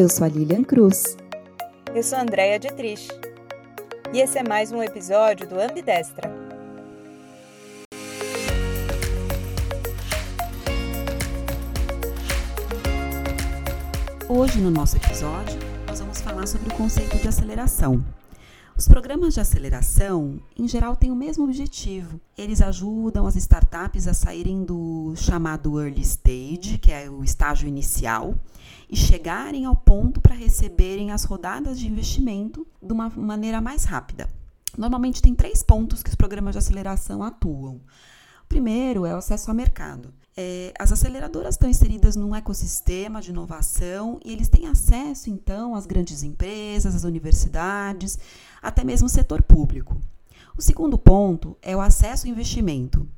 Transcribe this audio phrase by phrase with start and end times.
[0.00, 1.14] Eu sou a Lilian Cruz.
[1.94, 3.06] Eu sou a Andrea Dietrich.
[4.14, 6.32] E esse é mais um episódio do Ambidestra.
[14.26, 18.02] Hoje, no nosso episódio, nós vamos falar sobre o conceito de aceleração.
[18.80, 22.18] Os programas de aceleração, em geral, têm o mesmo objetivo.
[22.34, 28.34] Eles ajudam as startups a saírem do chamado early stage, que é o estágio inicial,
[28.88, 34.30] e chegarem ao ponto para receberem as rodadas de investimento de uma maneira mais rápida.
[34.78, 37.82] Normalmente tem três pontos que os programas de aceleração atuam.
[38.50, 40.12] Primeiro é o acesso ao mercado.
[40.36, 45.86] É, as aceleradoras estão inseridas num ecossistema de inovação e eles têm acesso, então, às
[45.86, 48.18] grandes empresas, às universidades,
[48.60, 49.96] até mesmo o setor público.
[50.58, 53.08] O segundo ponto é o acesso ao investimento.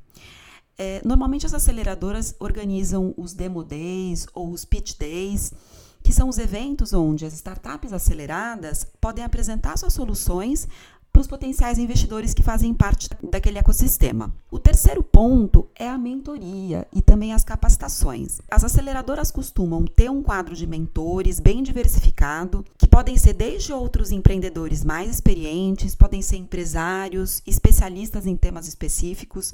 [0.77, 5.51] É, normalmente as aceleradoras organizam os Demo Days ou os Pitch Days,
[6.03, 10.67] que são os eventos onde as startups aceleradas podem apresentar suas soluções
[11.13, 14.33] para os potenciais investidores que fazem parte daquele ecossistema.
[14.49, 18.41] O terceiro ponto é a mentoria e também as capacitações.
[18.49, 24.11] As aceleradoras costumam ter um quadro de mentores bem diversificado, que podem ser desde outros
[24.11, 29.53] empreendedores mais experientes, podem ser empresários, especialistas em temas específicos.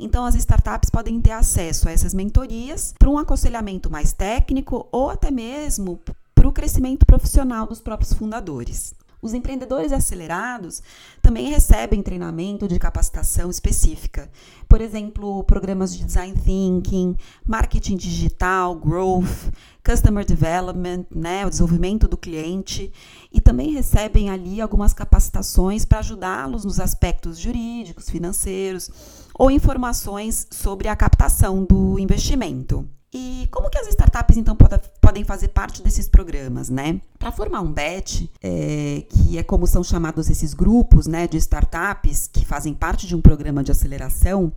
[0.00, 5.10] Então, as startups podem ter acesso a essas mentorias para um aconselhamento mais técnico ou
[5.10, 6.00] até mesmo
[6.34, 8.94] para o crescimento profissional dos próprios fundadores.
[9.24, 10.82] Os empreendedores acelerados
[11.22, 14.30] também recebem treinamento de capacitação específica.
[14.68, 19.50] Por exemplo, programas de design thinking, marketing digital, growth,
[19.82, 22.92] customer development, né, o desenvolvimento do cliente,
[23.32, 28.90] e também recebem ali algumas capacitações para ajudá-los nos aspectos jurídicos, financeiros
[29.34, 32.86] ou informações sobre a captação do investimento.
[33.16, 34.56] E como que as startups, então,
[35.00, 37.00] podem fazer parte desses programas, né?
[37.16, 42.26] Para formar um BET, é, que é como são chamados esses grupos né, de startups
[42.26, 44.52] que fazem parte de um programa de aceleração,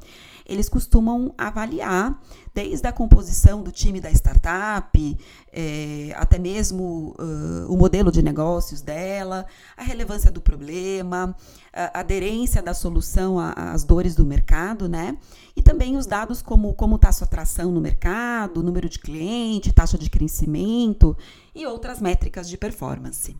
[0.47, 2.19] eles costumam avaliar
[2.53, 5.17] desde a composição do time da startup,
[5.51, 11.35] é, até mesmo uh, o modelo de negócios dela, a relevância do problema,
[11.73, 15.17] a aderência da solução às dores do mercado, né?
[15.55, 19.97] E também os dados como como está sua atração no mercado, número de cliente, taxa
[19.97, 21.15] de crescimento
[21.53, 23.35] e outras métricas de performance.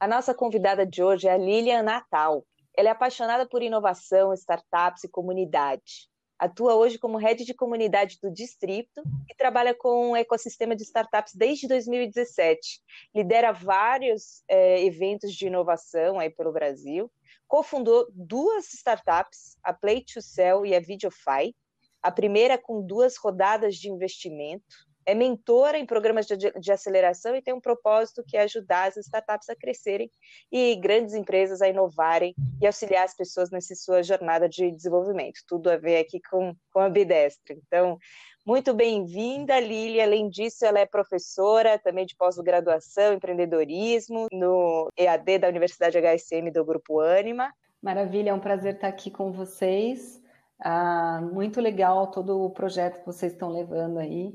[0.00, 2.44] A nossa convidada de hoje é a Lilian Natal.
[2.76, 6.07] Ela é apaixonada por inovação, startups e comunidade.
[6.38, 11.34] Atua hoje como head de comunidade do Distrito e trabalha com o ecossistema de startups
[11.34, 12.80] desde 2017.
[13.12, 17.10] Lidera vários é, eventos de inovação aí pelo Brasil.
[17.48, 21.56] Cofundou duas startups, a Play to Sell e a Videofy.
[22.00, 27.40] A primeira com duas rodadas de investimento é mentora em programas de, de, aceleração e
[27.40, 30.10] tem um propósito que é ajudar as startups a crescerem
[30.52, 35.40] e grandes empresas a inovarem e auxiliar as pessoas nessa sua jornada de desenvolvimento.
[35.46, 37.56] Tudo a ver aqui com, com a Bidestra.
[37.56, 37.96] Então,
[38.44, 39.98] muito bem-vinda, Lili.
[39.98, 46.62] Além disso, ela é professora também de pós-graduação, empreendedorismo no EAD da Universidade HSM do
[46.66, 47.50] Grupo Anima.
[47.80, 50.20] Maravilha, é um prazer estar aqui com vocês.
[50.60, 54.34] Ah, muito legal todo o projeto que vocês estão levando aí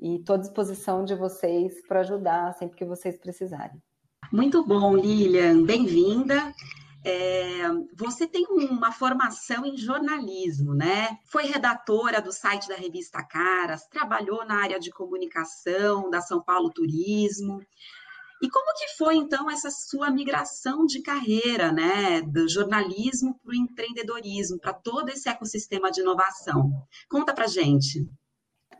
[0.00, 3.82] e estou à disposição de vocês para ajudar sempre que vocês precisarem.
[4.32, 6.52] Muito bom, Lilian, bem-vinda.
[7.04, 7.62] É,
[7.96, 11.16] você tem uma formação em jornalismo, né?
[11.26, 16.70] Foi redatora do site da revista Caras, trabalhou na área de comunicação da São Paulo
[16.70, 17.60] Turismo.
[18.42, 23.54] E como que foi então essa sua migração de carreira, né, do jornalismo para o
[23.54, 26.70] empreendedorismo, para todo esse ecossistema de inovação?
[27.08, 28.06] Conta para gente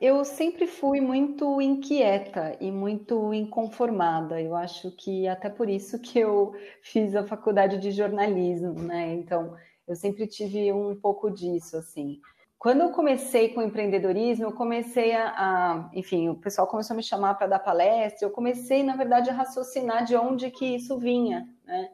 [0.00, 4.40] eu sempre fui muito inquieta e muito inconformada.
[4.40, 9.14] Eu acho que até por isso que eu fiz a faculdade de jornalismo, né?
[9.14, 12.20] Então, eu sempre tive um pouco disso, assim.
[12.58, 17.02] Quando eu comecei com empreendedorismo, eu comecei a, a enfim, o pessoal começou a me
[17.02, 21.48] chamar para dar palestra, eu comecei, na verdade, a raciocinar de onde que isso vinha,
[21.64, 21.88] né?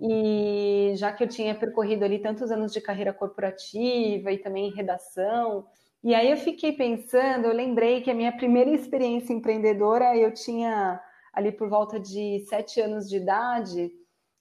[0.00, 5.66] E já que eu tinha percorrido ali tantos anos de carreira corporativa e também redação,
[6.02, 11.00] e aí eu fiquei pensando, eu lembrei que a minha primeira experiência empreendedora eu tinha
[11.32, 13.90] ali por volta de sete anos de idade,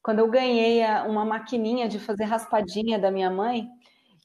[0.01, 3.69] quando eu ganhei uma maquininha de fazer raspadinha da minha mãe.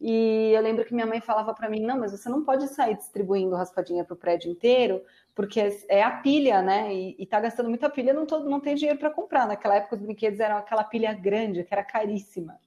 [0.00, 2.96] E eu lembro que minha mãe falava para mim: não, mas você não pode sair
[2.96, 5.02] distribuindo raspadinha para o prédio inteiro,
[5.34, 6.94] porque é a pilha, né?
[6.94, 9.46] E, e tá gastando muita pilha, não, tô, não tem dinheiro para comprar.
[9.46, 12.58] Naquela época os brinquedos eram aquela pilha grande, que era caríssima.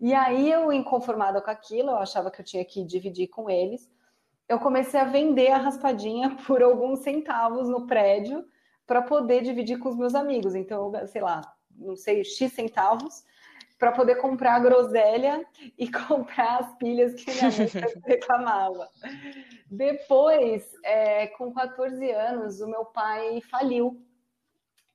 [0.00, 3.90] E aí eu, inconformada com aquilo, eu achava que eu tinha que dividir com eles.
[4.48, 8.44] Eu comecei a vender a raspadinha por alguns centavos no prédio
[8.86, 10.54] para poder dividir com os meus amigos.
[10.54, 11.40] Então, sei lá,
[11.76, 13.24] não sei, X centavos
[13.78, 15.44] para poder comprar a groselha
[15.78, 17.68] e comprar as pilhas que minha mãe
[18.06, 18.88] reclamava.
[19.70, 24.00] Depois, é, com 14 anos, o meu pai faliu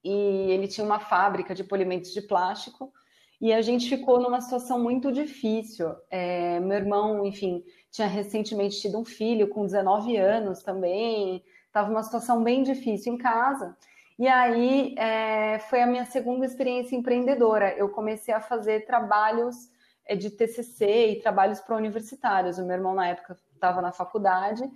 [0.03, 2.93] e ele tinha uma fábrica de polimentos de plástico
[3.41, 5.93] e a gente ficou numa situação muito difícil.
[6.09, 12.03] É, meu irmão, enfim, tinha recentemente tido um filho com 19 anos também, estava uma
[12.03, 13.75] situação bem difícil em casa.
[14.17, 17.73] E aí é, foi a minha segunda experiência empreendedora.
[17.75, 19.69] Eu comecei a fazer trabalhos
[20.05, 22.57] é, de TCC e trabalhos para universitários.
[22.57, 24.69] O meu irmão, na época, estava na faculdade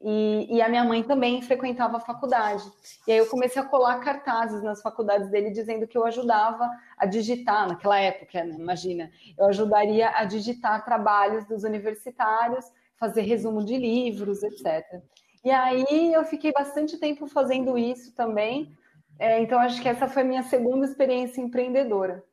[0.00, 2.64] e, e, a minha mãe também frequentava a faculdade.
[3.06, 6.68] E aí eu comecei a colar cartazes nas faculdades dele dizendo que eu ajudava
[6.98, 8.54] a digitar, naquela época, né?
[8.58, 15.02] imagina, eu ajudaria a digitar trabalhos dos universitários, fazer resumo de livros, etc.
[15.42, 18.76] E aí eu fiquei bastante tempo fazendo isso também,
[19.18, 22.24] é, então, acho que essa foi a minha segunda experiência empreendedora.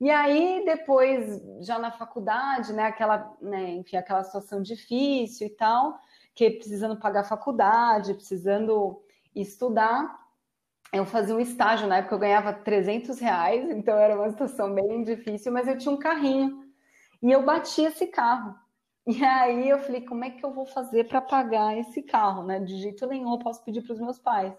[0.00, 5.98] E aí, depois, já na faculdade, né, aquela, né, enfim, aquela situação difícil e tal,
[6.34, 9.02] que precisando pagar faculdade, precisando
[9.34, 10.20] estudar,
[10.92, 15.02] eu fazia um estágio, na época eu ganhava 300 reais, então era uma situação bem
[15.02, 16.62] difícil, mas eu tinha um carrinho,
[17.22, 18.54] e eu bati esse carro.
[19.06, 22.60] E aí eu falei, como é que eu vou fazer para pagar esse carro, né?
[22.60, 24.54] De jeito nenhum eu posso pedir para os meus pais.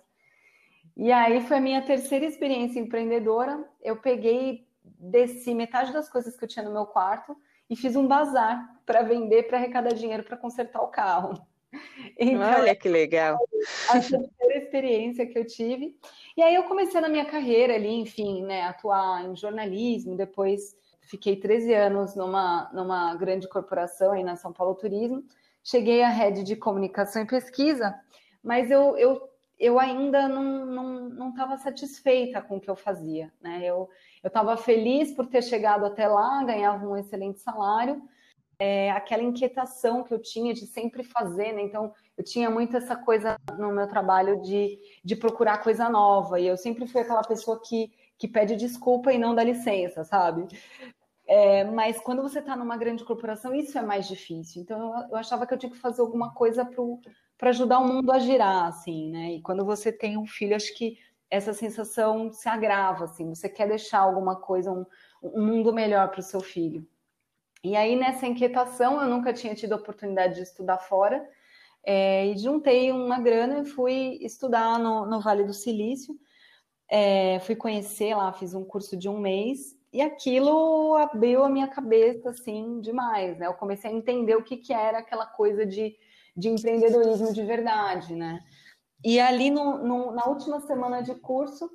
[0.98, 3.64] E aí foi a minha terceira experiência empreendedora.
[3.82, 7.38] Eu peguei, desci metade das coisas que eu tinha no meu quarto
[7.70, 11.42] e fiz um bazar para vender, para arrecadar dinheiro para consertar o carro.
[12.20, 13.40] Então, Olha que legal.
[13.90, 15.98] A terceira experiência que eu tive.
[16.38, 21.36] E aí eu comecei na minha carreira ali, enfim, né, atuar em jornalismo, depois fiquei
[21.36, 25.24] 13 anos numa, numa grande corporação aí na São Paulo Turismo.
[25.64, 28.00] Cheguei à rede de comunicação e pesquisa,
[28.44, 33.32] mas eu, eu eu ainda não estava não, não satisfeita com o que eu fazia.
[33.42, 33.64] Né?
[33.64, 33.90] Eu
[34.22, 38.02] estava feliz por ter chegado até lá, ganhava um excelente salário,
[38.66, 41.62] é, aquela inquietação que eu tinha de sempre fazer, né?
[41.64, 46.48] Então, eu tinha muito essa coisa no meu trabalho de, de procurar coisa nova, e
[46.48, 50.48] eu sempre fui aquela pessoa que, que pede desculpa e não dá licença, sabe?
[51.28, 54.62] É, mas quando você está numa grande corporação, isso é mais difícil.
[54.62, 56.66] Então, eu, eu achava que eu tinha que fazer alguma coisa
[57.38, 59.34] para ajudar o mundo a girar, assim, né?
[59.34, 60.98] E quando você tem um filho, acho que
[61.30, 64.86] essa sensação se agrava, assim, você quer deixar alguma coisa, um,
[65.22, 66.88] um mundo melhor para o seu filho.
[67.64, 71.24] E aí, nessa inquietação, eu nunca tinha tido oportunidade de estudar fora,
[71.86, 76.16] é, e juntei uma grana e fui estudar no, no Vale do Silício,
[76.90, 81.68] é, fui conhecer lá, fiz um curso de um mês, e aquilo abriu a minha
[81.68, 83.48] cabeça, assim, demais, né?
[83.48, 85.96] Eu comecei a entender o que, que era aquela coisa de
[86.36, 88.40] de empreendedorismo de verdade, né?
[89.04, 91.70] E ali no, no, na última semana de curso,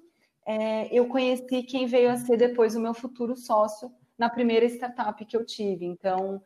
[0.47, 5.25] é, eu conheci quem veio a ser depois o meu futuro sócio na primeira startup
[5.25, 5.87] que eu tive.
[5.87, 6.43] Então,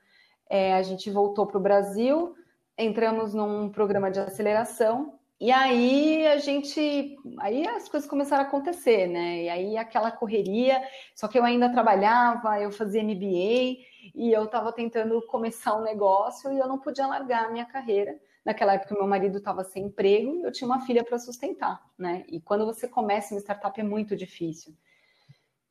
[0.48, 2.34] é, a gente voltou para o Brasil,
[2.76, 9.08] entramos num programa de aceleração e aí a gente, aí as coisas começaram a acontecer,
[9.08, 9.42] né?
[9.42, 10.80] E aí aquela correria,
[11.16, 13.82] só que eu ainda trabalhava, eu fazia MBA
[14.14, 18.16] e eu estava tentando começar um negócio e eu não podia largar a minha carreira.
[18.44, 22.24] Naquela época meu marido estava sem emprego, e eu tinha uma filha para sustentar, né?
[22.28, 24.72] E quando você começa uma startup é muito difícil.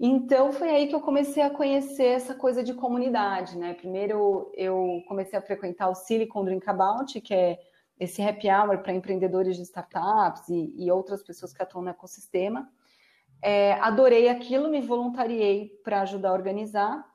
[0.04, 3.76] Então foi aí que eu comecei a conhecer essa coisa de comunidade, né?
[3.76, 7.60] Primeiro eu comecei a frequentar o Silicon Drinkabout, que é
[8.00, 12.68] esse happy hour para empreendedores de startups e, e, outras pessoas que atuam no ecossistema.
[13.44, 17.06] É, adorei aquilo, me voluntariei para ajudar a organizar.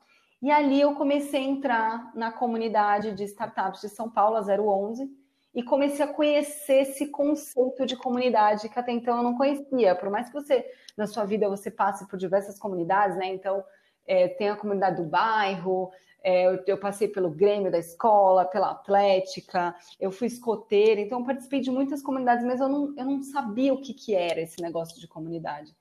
[0.41, 5.11] E ali eu comecei a entrar na comunidade de startups de São Paulo, a 011,
[5.57, 9.95] e comecei a conhecer esse conceito de comunidade que até então eu não conhecia.
[9.95, 10.63] Por mais que você,
[10.95, 13.33] na sua vida, você passe por diversas comunidades, né?
[13.33, 13.63] Então,
[14.05, 15.91] é, tem a comunidade do bairro,
[16.23, 21.59] é, eu, eu, passei pelo Grêmio da escola, pela Atlética, eu fui escoteira, então participei
[21.59, 25.01] de muitas comunidades, mas eu não, eu não sabia o que, que era esse negócio
[25.01, 25.75] de comunidade.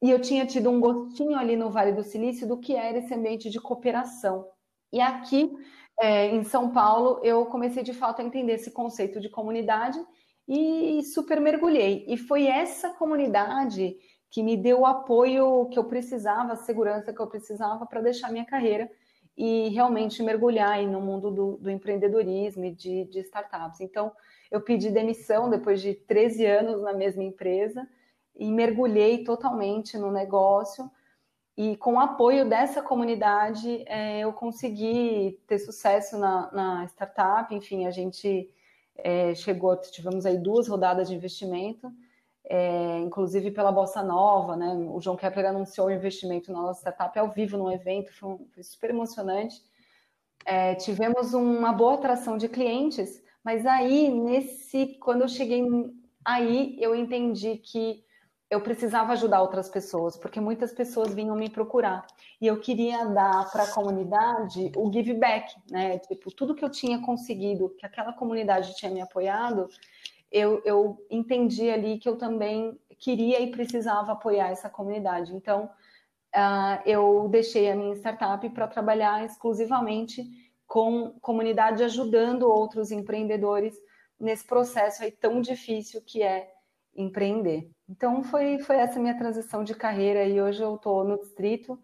[0.00, 3.12] E eu tinha tido um gostinho ali no Vale do Silício do que era esse
[3.12, 4.46] ambiente de cooperação.
[4.92, 5.52] E aqui
[6.00, 9.98] é, em São Paulo, eu comecei de fato a entender esse conceito de comunidade
[10.46, 12.04] e super mergulhei.
[12.08, 13.96] E foi essa comunidade
[14.30, 18.30] que me deu o apoio que eu precisava, a segurança que eu precisava para deixar
[18.30, 18.90] minha carreira
[19.36, 23.80] e realmente mergulhar aí no mundo do, do empreendedorismo e de, de, startups.
[23.80, 24.12] Então,
[24.50, 27.88] eu pedi demissão depois de 13 anos na mesma empresa
[28.34, 30.90] e mergulhei totalmente no negócio.
[31.58, 37.54] E com o apoio dessa comunidade, é, eu consegui ter sucesso na, na startup.
[37.54, 38.48] Enfim, a gente
[38.96, 41.92] é, chegou, tivemos aí duas rodadas de investimento
[42.48, 44.72] é, inclusive pela Bossa Nova, né?
[44.90, 48.46] O João Kepler anunciou o investimento na nossa startup ao vivo num evento, foi, um,
[48.54, 49.62] foi super emocionante.
[50.46, 55.62] É, tivemos uma boa atração de clientes, mas aí, nesse, quando eu cheguei
[56.24, 58.02] aí, eu entendi que
[58.50, 62.06] eu precisava ajudar outras pessoas, porque muitas pessoas vinham me procurar.
[62.40, 65.98] E eu queria dar para a comunidade o give back, né?
[65.98, 69.68] Tipo, tudo que eu tinha conseguido, que aquela comunidade tinha me apoiado,
[70.32, 75.34] eu, eu entendi ali que eu também queria e precisava apoiar essa comunidade.
[75.34, 75.70] Então,
[76.34, 80.22] uh, eu deixei a minha startup para trabalhar exclusivamente
[80.66, 83.74] com comunidade, ajudando outros empreendedores
[84.18, 86.50] nesse processo aí tão difícil que é
[86.94, 87.70] empreender.
[87.88, 91.78] Então, foi, foi essa minha transição de carreira e hoje eu estou no distrito,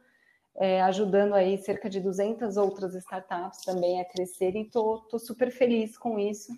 [0.57, 5.97] é, ajudando aí cerca de 200 outras startups também a crescer e estou super feliz
[5.97, 6.53] com isso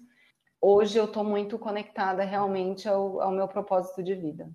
[0.60, 4.50] hoje eu estou muito conectada realmente ao, ao meu propósito de vida.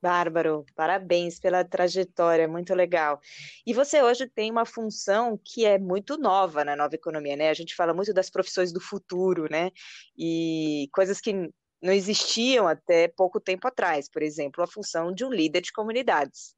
[0.00, 3.20] Bárbaro, parabéns pela trajetória, muito legal.
[3.64, 7.48] E você hoje tem uma função que é muito nova na nova economia, né?
[7.48, 9.70] A gente fala muito das profissões do futuro, né?
[10.18, 11.48] E coisas que
[11.82, 16.54] não existiam até pouco tempo atrás, por exemplo, a função de um líder de comunidades.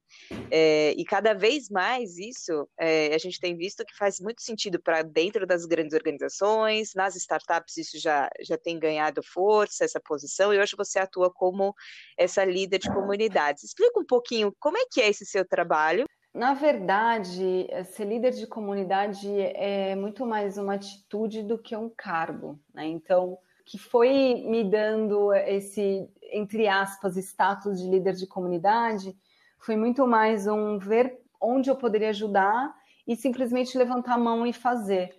[0.51, 4.81] É, e cada vez mais isso é, a gente tem visto que faz muito sentido
[4.81, 10.53] para dentro das grandes organizações, nas startups isso já, já tem ganhado força, essa posição,
[10.53, 11.75] e hoje você atua como
[12.19, 13.65] essa líder de comunidades.
[13.65, 16.05] Explica um pouquinho como é que é esse seu trabalho.
[16.35, 22.61] Na verdade, ser líder de comunidade é muito mais uma atitude do que um cargo,
[22.75, 22.85] né?
[22.87, 29.17] Então, que foi me dando esse, entre aspas, status de líder de comunidade,
[29.59, 32.75] foi muito mais um ver onde eu poderia ajudar
[33.07, 35.11] e simplesmente levantar a mão e fazer.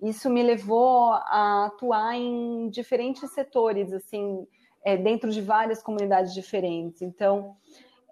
[0.00, 4.46] Isso me levou a atuar em diferentes setores, assim,
[4.84, 7.00] é, dentro de várias comunidades diferentes.
[7.00, 7.56] Então,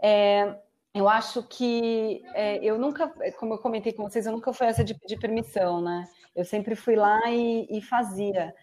[0.01, 0.59] é,
[0.95, 4.83] eu acho que é, eu nunca, como eu comentei com vocês, eu nunca fui essa
[4.83, 6.09] de pedir permissão, né?
[6.35, 8.55] Eu sempre fui lá e, e fazia.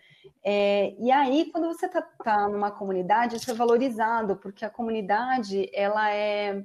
[0.43, 5.69] É, e aí, quando você está tá numa comunidade, isso é valorizado, porque a comunidade
[5.73, 6.63] ela é,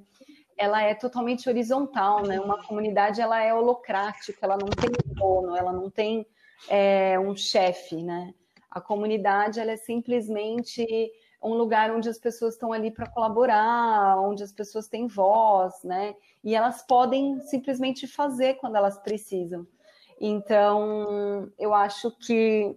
[0.56, 2.40] ela é totalmente horizontal, né?
[2.40, 6.26] Uma comunidade ela é holocrática, ela não tem dono, ela não tem
[6.68, 8.32] é, um chefe, né?
[8.70, 10.86] A comunidade ela é simplesmente
[11.42, 16.14] um lugar onde as pessoas estão ali para colaborar, onde as pessoas têm voz, né?
[16.42, 19.66] E elas podem simplesmente fazer quando elas precisam.
[20.20, 22.74] Então, eu acho que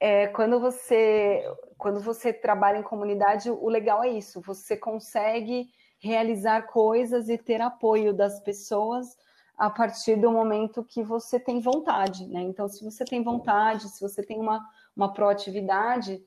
[0.00, 1.42] é, quando você
[1.78, 7.60] quando você trabalha em comunidade, o legal é isso, você consegue realizar coisas e ter
[7.60, 9.16] apoio das pessoas
[9.56, 12.40] a partir do momento que você tem vontade, né?
[12.40, 16.22] Então, se você tem vontade, se você tem uma, uma proatividade,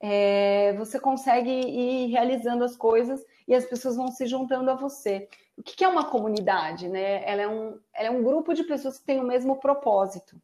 [0.00, 5.28] é, você consegue ir realizando as coisas e as pessoas vão se juntando a você.
[5.56, 7.22] O que, é uma comunidade, né?
[7.30, 10.40] Ela é, um, ela é um grupo de pessoas que têm o mesmo propósito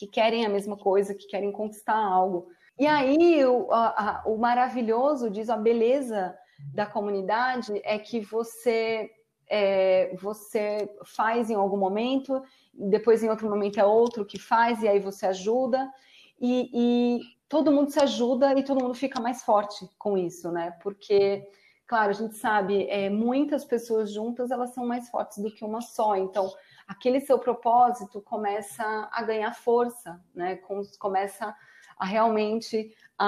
[0.00, 2.48] que querem a mesma coisa, que querem conquistar algo.
[2.78, 6.34] E aí o, a, o maravilhoso diz a beleza
[6.72, 9.10] da comunidade é que você
[9.46, 12.42] é, você faz em algum momento,
[12.72, 15.92] depois em outro momento é outro que faz e aí você ajuda
[16.40, 20.70] e, e todo mundo se ajuda e todo mundo fica mais forte com isso, né?
[20.82, 21.46] Porque
[21.86, 25.80] claro, a gente sabe, é, muitas pessoas juntas elas são mais fortes do que uma
[25.82, 26.16] só.
[26.16, 26.48] Então,
[26.90, 30.58] aquele seu propósito começa a ganhar força, né?
[30.98, 31.54] Começa
[31.96, 33.26] a realmente a,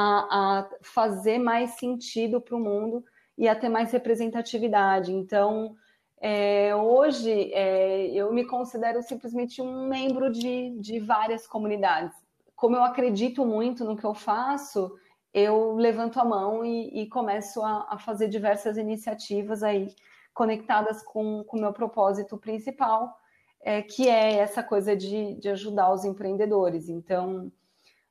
[0.58, 3.04] a fazer mais sentido para o mundo
[3.38, 5.12] e a ter mais representatividade.
[5.12, 5.76] Então,
[6.20, 12.16] é, hoje é, eu me considero simplesmente um membro de, de várias comunidades.
[12.56, 14.92] Como eu acredito muito no que eu faço,
[15.32, 19.94] eu levanto a mão e, e começo a, a, fazer diversas iniciativas aí
[20.34, 23.21] conectadas com o meu propósito principal,
[23.62, 26.88] é, que é essa coisa de, de ajudar os empreendedores.
[26.88, 27.50] Então,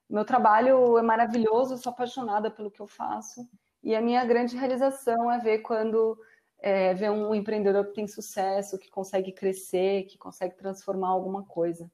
[0.10, 3.48] meu trabalho é maravilhoso, sou apaixonada pelo que eu faço.
[3.84, 6.18] E a minha grande realização é ver quando
[6.60, 11.90] é, ver um empreendedor que tem sucesso, que consegue crescer, que consegue transformar alguma coisa.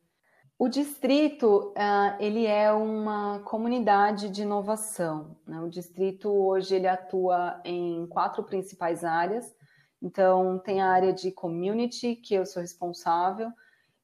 [0.59, 5.37] O distrito uh, ele é uma comunidade de inovação.
[5.45, 5.61] Né?
[5.61, 9.55] O distrito hoje ele atua em quatro principais áreas.
[10.01, 13.51] Então, tem a área de community, que eu sou responsável,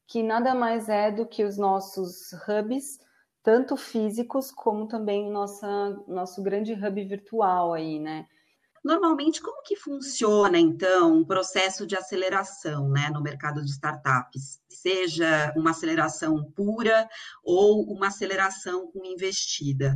[0.07, 3.00] que nada mais é do que os nossos hubs,
[3.43, 5.67] tanto físicos como também nossa,
[6.07, 8.25] nosso grande hub virtual aí, né?
[8.83, 14.59] Normalmente, como que funciona, então, um processo de aceleração né, no mercado de startups?
[14.67, 17.07] Seja uma aceleração pura
[17.41, 19.95] ou uma aceleração com investida?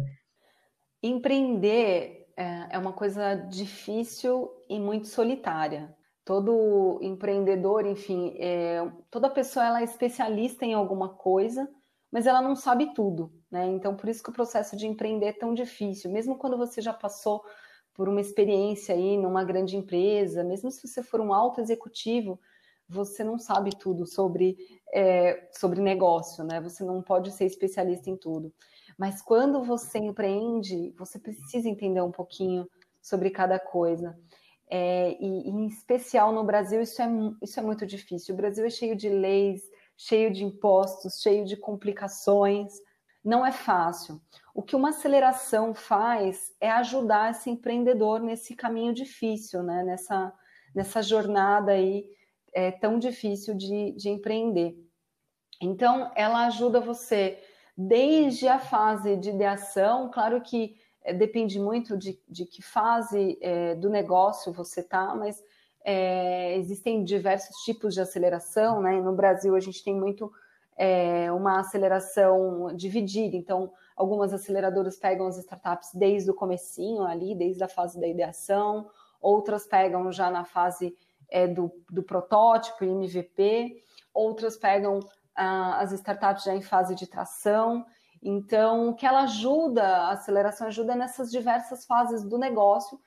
[1.03, 5.95] Empreender é, é uma coisa difícil e muito solitária.
[6.23, 8.79] Todo empreendedor, enfim, é,
[9.09, 11.67] toda pessoa ela é especialista em alguma coisa,
[12.11, 13.65] mas ela não sabe tudo, né?
[13.67, 16.11] Então, por isso que o processo de empreender é tão difícil.
[16.11, 17.43] Mesmo quando você já passou
[17.93, 22.39] por uma experiência aí numa grande empresa, mesmo se você for um alto executivo,
[22.87, 24.57] você não sabe tudo sobre,
[24.93, 26.61] é, sobre negócio, né?
[26.61, 28.53] Você não pode ser especialista em tudo.
[28.97, 32.67] Mas quando você empreende, você precisa entender um pouquinho
[33.01, 34.17] sobre cada coisa.
[34.69, 37.07] É, e, em especial no Brasil, isso é,
[37.41, 38.33] isso é muito difícil.
[38.33, 39.61] O Brasil é cheio de leis,
[39.95, 42.73] cheio de impostos, cheio de complicações.
[43.23, 44.19] Não é fácil.
[44.53, 49.83] O que uma aceleração faz é ajudar esse empreendedor nesse caminho difícil, né?
[49.83, 50.33] nessa,
[50.73, 52.05] nessa jornada aí
[52.53, 54.75] é, tão difícil de, de empreender.
[55.61, 57.39] Então, ela ajuda você
[57.77, 63.75] desde a fase de ideação, claro que é, depende muito de, de que fase é,
[63.75, 65.43] do negócio você está, mas
[65.85, 68.99] é, existem diversos tipos de aceleração, né?
[68.99, 70.31] No Brasil a gente tem muito
[71.35, 77.67] uma aceleração dividida, então algumas aceleradoras pegam as startups desde o comecinho ali, desde a
[77.67, 78.87] fase da ideação,
[79.19, 80.95] outras pegam já na fase
[81.55, 83.81] do, do protótipo, MVP,
[84.13, 84.99] outras pegam
[85.37, 87.85] ah, as startups já em fase de tração.
[88.21, 92.99] Então, o que ela ajuda, a aceleração ajuda nessas diversas fases do negócio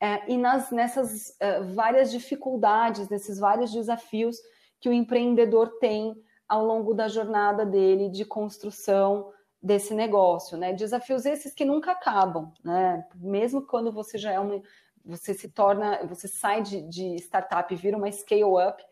[0.00, 4.36] é, e nas, nessas é, várias dificuldades, nesses vários desafios
[4.80, 6.14] que o empreendedor tem
[6.48, 9.30] ao longo da jornada dele de construção
[9.62, 10.72] desse negócio, né?
[10.72, 13.06] Desafios esses que nunca acabam, né?
[13.16, 14.60] Mesmo quando você já é uma,
[15.04, 18.82] você se torna, você sai de, de startup e vira uma scale up,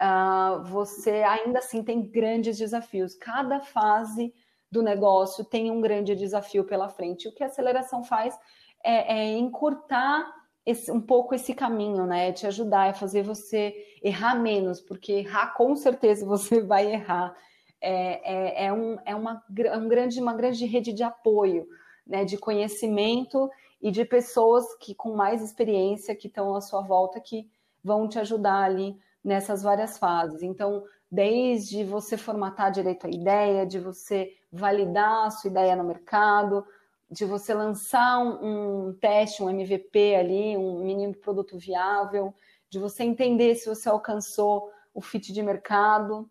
[0.00, 3.14] uh, você ainda assim tem grandes desafios.
[3.14, 4.34] Cada fase
[4.70, 7.28] do negócio tem um grande desafio pela frente.
[7.28, 8.38] O que a aceleração faz
[8.84, 10.26] é, é encurtar
[10.64, 12.28] esse, um pouco esse caminho, né?
[12.28, 17.34] É te ajudar, é fazer você errar menos, porque errar com certeza você vai errar.
[17.80, 21.66] É, é, é, um, é uma, é um grande, uma grande rede de apoio,
[22.06, 22.24] né?
[22.24, 23.48] De conhecimento
[23.80, 27.48] e de pessoas que com mais experiência que estão à sua volta que
[27.84, 30.40] vão te ajudar ali nessas várias fases.
[30.40, 36.64] Então, desde você formatar direito a ideia, de você validar a sua ideia no mercado,
[37.10, 42.32] de você lançar um, um teste, um MVP ali, um mínimo produto viável,
[42.70, 46.30] de você entender se você alcançou o fit de mercado,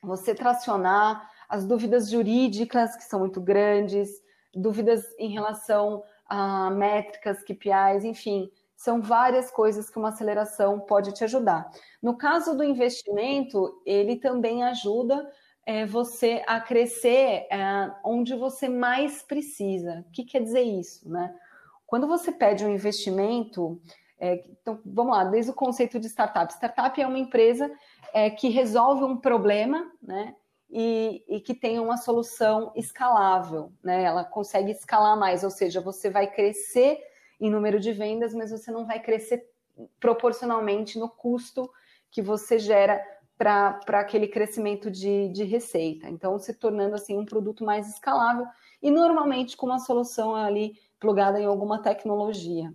[0.00, 4.08] você tracionar as dúvidas jurídicas, que são muito grandes,
[4.54, 8.48] dúvidas em relação a métricas, KPIs, enfim,
[8.80, 11.70] são várias coisas que uma aceleração pode te ajudar.
[12.00, 15.30] No caso do investimento, ele também ajuda
[15.66, 20.02] é, você a crescer é, onde você mais precisa.
[20.08, 21.36] O que quer dizer isso, né?
[21.86, 23.78] Quando você pede um investimento,
[24.18, 26.50] é, então vamos lá, desde o conceito de startup.
[26.50, 27.70] Startup é uma empresa
[28.14, 30.34] é, que resolve um problema, né?
[30.70, 34.04] e, e, que tenha uma solução escalável, né?
[34.04, 37.09] Ela consegue escalar mais, ou seja, você vai crescer
[37.40, 39.48] em número de vendas, mas você não vai crescer
[39.98, 41.70] proporcionalmente no custo
[42.10, 43.02] que você gera
[43.38, 46.08] para aquele crescimento de, de receita.
[46.08, 48.46] Então, se tornando assim um produto mais escalável
[48.82, 52.72] e normalmente com uma solução ali plugada em alguma tecnologia.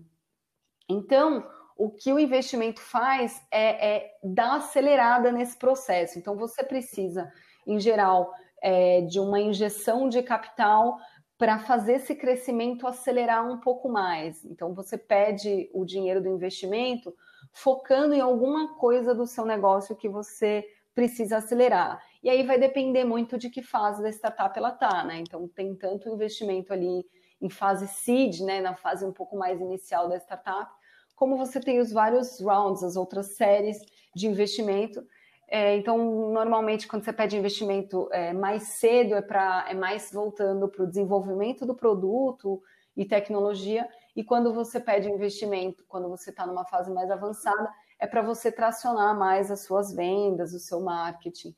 [0.89, 1.47] Então,
[1.77, 6.17] o que o investimento faz é, é dar acelerada nesse processo.
[6.17, 7.31] Então, você precisa
[7.65, 10.97] em geral, é, de uma injeção de capital
[11.37, 14.43] para fazer esse crescimento acelerar um pouco mais.
[14.45, 17.13] Então, você pede o dinheiro do investimento
[17.51, 22.01] focando em alguma coisa do seu negócio que você precisa acelerar.
[22.23, 25.17] E aí vai depender muito de que fase da startup ela está, né?
[25.19, 27.05] Então, tem tanto investimento ali
[27.41, 30.71] em fase seed, né, na fase um pouco mais inicial da startup,
[31.15, 33.77] como você tem os vários rounds, as outras séries
[34.15, 35.05] de investimento
[35.47, 35.97] é, então,
[36.31, 40.87] normalmente, quando você pede investimento é, mais cedo, é, pra, é mais voltando para o
[40.87, 42.61] desenvolvimento do produto
[42.97, 48.07] e tecnologia, e quando você pede investimento, quando você está numa fase mais avançada, é
[48.07, 51.55] para você tracionar mais as suas vendas, o seu marketing.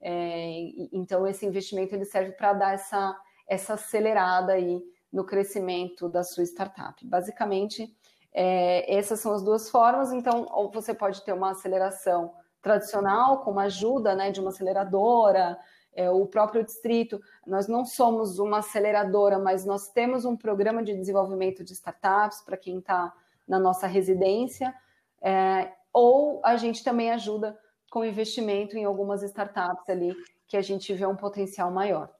[0.00, 0.50] É,
[0.92, 6.44] então, esse investimento ele serve para dar essa, essa acelerada aí no crescimento da sua
[6.44, 7.06] startup.
[7.06, 7.94] Basicamente,
[8.32, 10.12] é, essas são as duas formas.
[10.12, 12.34] Então, ou você pode ter uma aceleração
[12.68, 15.58] tradicional, com ajuda né, de uma aceleradora,
[15.94, 17.18] é, o próprio distrito.
[17.46, 22.58] Nós não somos uma aceleradora, mas nós temos um programa de desenvolvimento de startups para
[22.58, 23.12] quem está
[23.46, 24.74] na nossa residência,
[25.22, 27.58] é, ou a gente também ajuda
[27.90, 30.14] com investimento em algumas startups ali
[30.46, 32.10] que a gente vê um potencial maior.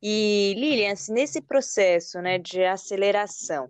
[0.00, 3.68] E Lilian, assim, nesse processo, né, de aceleração,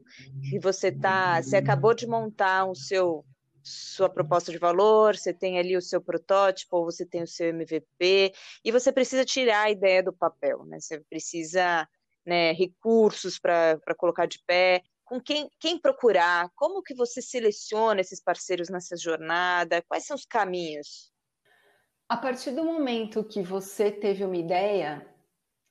[0.48, 3.24] que você tá, você acabou de montar o seu
[3.62, 7.48] sua proposta de valor, você tem ali o seu protótipo, ou você tem o seu
[7.48, 8.32] MVP,
[8.64, 10.78] e você precisa tirar a ideia do papel, né?
[10.80, 11.88] Você precisa
[12.24, 18.22] né, recursos para colocar de pé, com quem, quem procurar, como que você seleciona esses
[18.22, 21.12] parceiros nessa jornada, quais são os caminhos?
[22.08, 25.04] A partir do momento que você teve uma ideia,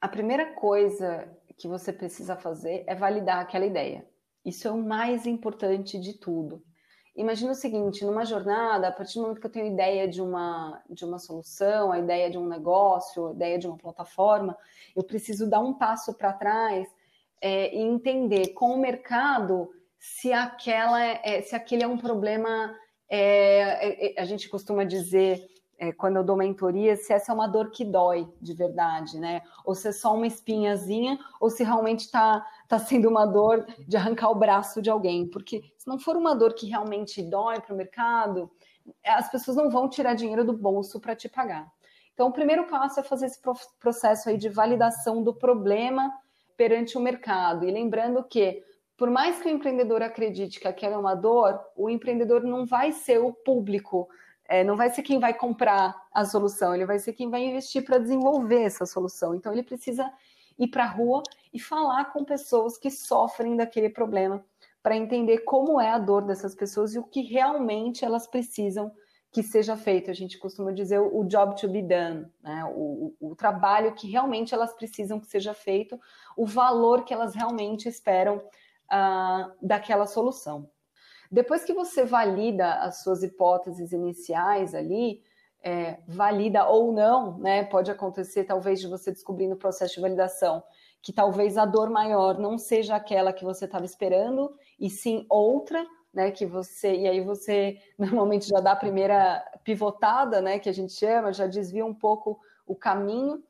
[0.02, 4.06] a primeira coisa que você precisa fazer é validar aquela ideia.
[4.46, 6.64] Isso é o mais importante de tudo.
[7.16, 10.82] Imagina o seguinte, numa jornada, a partir do momento que eu tenho ideia de uma,
[10.90, 14.58] de uma solução, a ideia de um negócio, a ideia de uma plataforma,
[14.96, 16.88] eu preciso dar um passo para trás
[17.42, 22.74] é, e entender com o mercado se aquela é, se aquele é um problema
[23.10, 25.46] é, é a gente costuma dizer
[25.80, 29.42] é, quando eu dou mentoria, se essa é uma dor que dói de verdade, né?
[29.64, 33.96] Ou se é só uma espinhazinha, ou se realmente está tá sendo uma dor de
[33.96, 35.26] arrancar o braço de alguém.
[35.26, 38.52] Porque se não for uma dor que realmente dói para o mercado,
[39.06, 41.72] as pessoas não vão tirar dinheiro do bolso para te pagar.
[42.14, 43.40] Então, o primeiro passo é fazer esse
[43.80, 46.12] processo aí de validação do problema
[46.58, 47.66] perante o mercado.
[47.66, 48.62] E lembrando que,
[48.98, 52.92] por mais que o empreendedor acredite que aquela é uma dor, o empreendedor não vai
[52.92, 54.10] ser o público
[54.50, 57.86] é, não vai ser quem vai comprar a solução, ele vai ser quem vai investir
[57.86, 59.36] para desenvolver essa solução.
[59.36, 60.12] Então, ele precisa
[60.58, 61.22] ir para a rua
[61.54, 64.44] e falar com pessoas que sofrem daquele problema
[64.82, 68.92] para entender como é a dor dessas pessoas e o que realmente elas precisam
[69.32, 70.10] que seja feito.
[70.10, 72.66] A gente costuma dizer o job to be done, né?
[72.74, 76.00] o, o, o trabalho que realmente elas precisam que seja feito,
[76.36, 80.68] o valor que elas realmente esperam uh, daquela solução.
[81.32, 85.22] Depois que você valida as suas hipóteses iniciais ali,
[85.62, 87.64] é, valida ou não, né?
[87.66, 90.64] Pode acontecer talvez de você descobrir no processo de validação
[91.02, 95.86] que talvez a dor maior não seja aquela que você estava esperando, e sim outra,
[96.14, 96.32] né?
[96.32, 100.60] Que você e aí você normalmente já dá a primeira pivotada, né?
[100.60, 103.44] Que a gente chama, já desvia um pouco o caminho.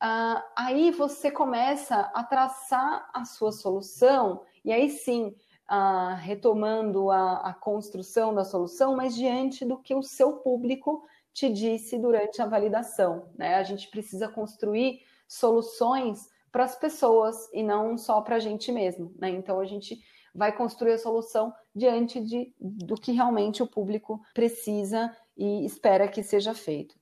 [0.00, 5.34] Ah, aí você começa a traçar a sua solução, e aí sim
[5.66, 11.50] ah, retomando a, a construção da solução, mas diante do que o seu público te
[11.50, 13.28] disse durante a validação.
[13.36, 13.56] Né?
[13.56, 19.12] A gente precisa construir soluções para as pessoas e não só para a gente mesmo.
[19.18, 19.30] Né?
[19.30, 19.98] Então a gente
[20.34, 26.22] vai construir a solução diante de, do que realmente o público precisa e espera que
[26.22, 26.96] seja feito.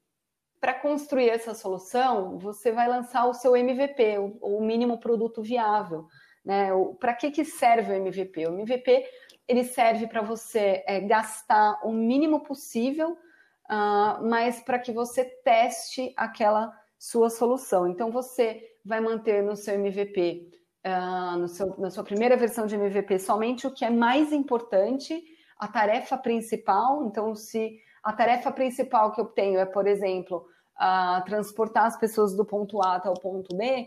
[0.60, 6.06] Para construir essa solução, você vai lançar o seu MVP, o, o mínimo produto viável.
[6.44, 6.70] Né?
[6.98, 8.46] Para que, que serve o MVP?
[8.46, 9.04] O MVP
[9.48, 16.12] ele serve para você é, gastar o mínimo possível, uh, mas para que você teste
[16.16, 17.88] aquela sua solução.
[17.88, 20.48] Então você vai manter no seu MVP,
[20.86, 24.32] uh, ah, no seu, na sua primeira versão de MVP, somente o que é mais
[24.32, 25.22] importante,
[25.58, 27.04] a tarefa principal.
[27.04, 30.46] Então, se a tarefa principal que eu tenho é, por exemplo,
[30.80, 33.86] uh, transportar as pessoas do ponto A até o ponto B,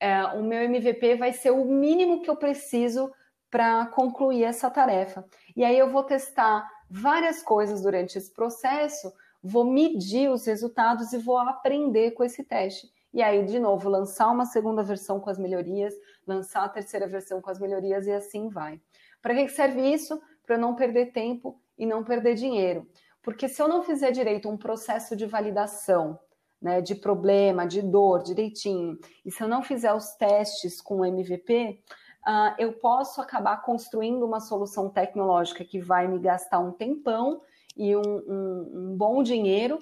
[0.00, 3.12] é, o meu MVP vai ser o mínimo que eu preciso
[3.50, 5.24] para concluir essa tarefa.
[5.54, 11.18] E aí eu vou testar várias coisas durante esse processo, vou medir os resultados e
[11.18, 12.88] vou aprender com esse teste.
[13.12, 15.94] E aí, de novo, lançar uma segunda versão com as melhorias,
[16.26, 18.80] lançar a terceira versão com as melhorias e assim vai.
[19.20, 20.20] Para que serve isso?
[20.46, 22.88] Para não perder tempo e não perder dinheiro.
[23.20, 26.18] Porque se eu não fizer direito um processo de validação
[26.60, 31.04] né, de problema, de dor, direitinho, e se eu não fizer os testes com o
[31.04, 31.80] MVP,
[32.26, 37.40] uh, eu posso acabar construindo uma solução tecnológica que vai me gastar um tempão
[37.76, 39.78] e um, um, um bom dinheiro,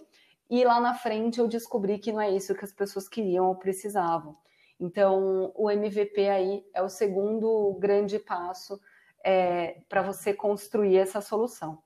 [0.51, 3.57] e lá na frente eu descobri que não é isso que as pessoas queriam ou
[3.57, 4.37] precisavam.
[4.81, 8.81] Então, o MVP aí é o segundo grande passo
[9.25, 11.83] é, para você construir essa solução.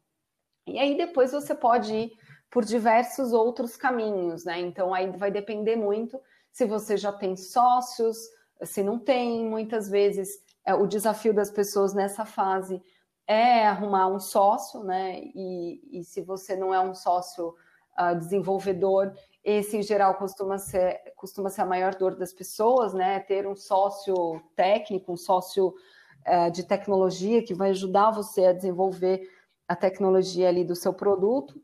[0.67, 2.13] E aí depois você pode ir
[2.53, 4.61] por diversos outros caminhos, né?
[4.61, 6.21] Então aí vai depender muito
[6.53, 8.29] se você já tem sócios,
[8.63, 12.83] se não tem, muitas vezes é, o desafio das pessoas nessa fase
[13.27, 15.19] é arrumar um sócio, né?
[15.35, 17.55] E, e se você não é um sócio
[17.99, 23.19] uh, desenvolvedor, esse em geral costuma ser, costuma ser a maior dor das pessoas, né?
[23.21, 29.27] Ter um sócio técnico, um sócio uh, de tecnologia que vai ajudar você a desenvolver
[29.67, 31.59] a tecnologia ali do seu produto.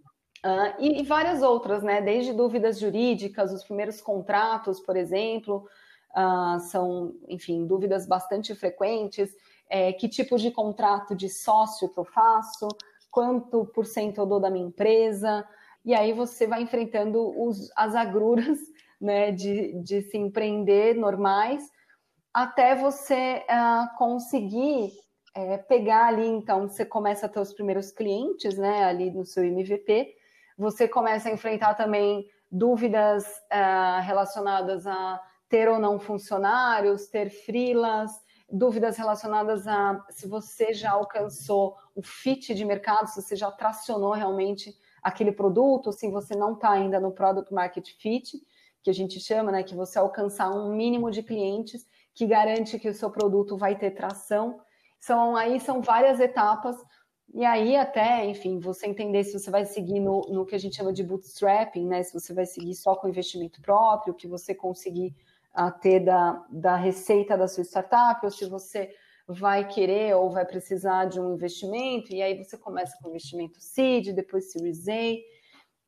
[0.45, 2.01] Uh, e, e, várias outras, né?
[2.01, 5.67] Desde dúvidas jurídicas, os primeiros contratos, por exemplo,
[6.17, 9.31] uh, são, enfim, dúvidas bastante frequentes.
[9.71, 12.69] É, que tipo de contrato de sócio que eu faço?
[13.11, 15.47] Quanto por cento eu dou da minha empresa?
[15.85, 18.59] E aí você vai enfrentando os, as agruras
[19.01, 21.69] né, de, de se empreender normais,
[22.33, 24.93] até você uh, conseguir
[25.35, 29.45] é, pegar ali, então, você começa a ter os primeiros clientes, né, ali no seu
[29.45, 30.15] MVP,
[30.59, 38.11] você começa a enfrentar também dúvidas uh, relacionadas a ter ou não funcionários, ter frilas,
[38.51, 44.13] dúvidas relacionadas a se você já alcançou o fit de mercado, se você já tracionou
[44.13, 48.37] realmente aquele produto, se você não está ainda no product market fit,
[48.83, 52.89] que a gente chama, né, que você alcançar um mínimo de clientes que garante que
[52.89, 54.61] o seu produto vai ter tração.
[54.99, 56.77] São aí são várias etapas
[57.33, 60.77] e aí até, enfim, você entender se você vai seguir no, no que a gente
[60.77, 65.15] chama de bootstrapping, né, se você vai seguir só com investimento próprio, que você conseguir
[65.53, 68.95] a ter da, da receita da sua startup, ou se você
[69.27, 74.15] vai querer ou vai precisar de um investimento, e aí você começa com investimento seed,
[74.15, 74.93] depois Series A,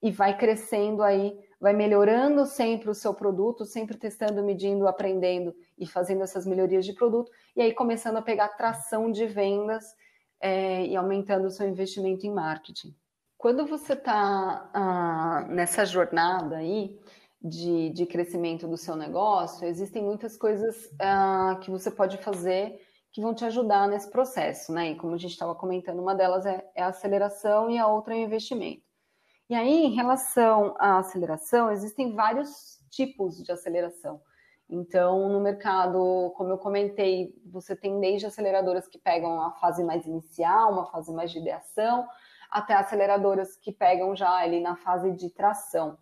[0.02, 5.86] e vai crescendo aí, vai melhorando sempre o seu produto, sempre testando, medindo, aprendendo e
[5.86, 9.94] fazendo essas melhorias de produto, e aí começando a pegar tração de vendas
[10.40, 12.94] é, e aumentando o seu investimento em marketing.
[13.36, 16.98] Quando você está ah, nessa jornada aí,
[17.42, 22.78] de, de crescimento do seu negócio, existem muitas coisas uh, que você pode fazer
[23.12, 24.90] que vão te ajudar nesse processo, né?
[24.90, 28.14] E como a gente estava comentando, uma delas é, é a aceleração e a outra
[28.14, 28.82] é o investimento.
[29.48, 34.20] E aí, em relação à aceleração, existem vários tipos de aceleração.
[34.70, 40.06] Então, no mercado, como eu comentei, você tem desde aceleradoras que pegam a fase mais
[40.06, 42.06] inicial, uma fase mais de ideação,
[42.50, 45.98] até aceleradoras que pegam já ali na fase de tração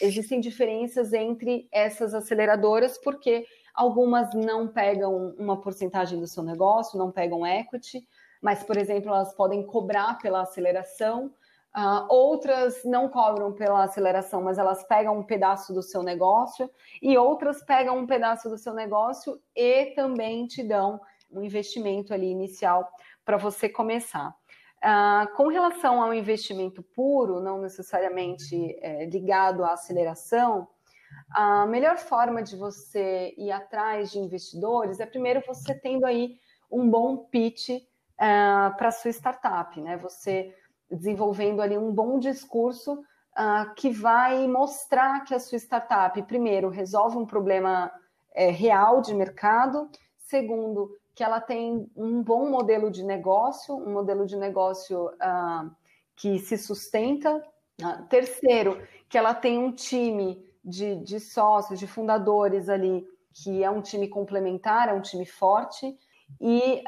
[0.00, 7.10] existem diferenças entre essas aceleradoras, porque algumas não pegam uma porcentagem do seu negócio, não
[7.10, 8.06] pegam equity,
[8.40, 11.32] mas, por exemplo, elas podem cobrar pela aceleração.
[11.76, 16.70] Uh, outras não cobram pela aceleração, mas elas pegam um pedaço do seu negócio,
[17.02, 22.30] e outras pegam um pedaço do seu negócio e também te dão um investimento ali
[22.30, 22.88] inicial
[23.24, 24.32] para você começar.
[24.80, 30.68] Ah, com relação ao investimento puro, não necessariamente é, ligado à aceleração,
[31.30, 36.36] a melhor forma de você ir atrás de investidores é primeiro você tendo aí
[36.70, 39.96] um bom pitch uh, para sua startup, né?
[39.98, 40.54] Você
[40.90, 47.16] desenvolvendo ali um bom discurso uh, que vai mostrar que a sua startup, primeiro, resolve
[47.16, 47.90] um problema
[48.32, 54.26] é, real de mercado, segundo, que ela tem um bom modelo de negócio, um modelo
[54.26, 55.70] de negócio uh,
[56.16, 57.42] que se sustenta.
[57.80, 63.70] Uh, terceiro, que ela tem um time de, de sócios, de fundadores ali, que é
[63.70, 65.96] um time complementar, é um time forte.
[66.40, 66.82] E,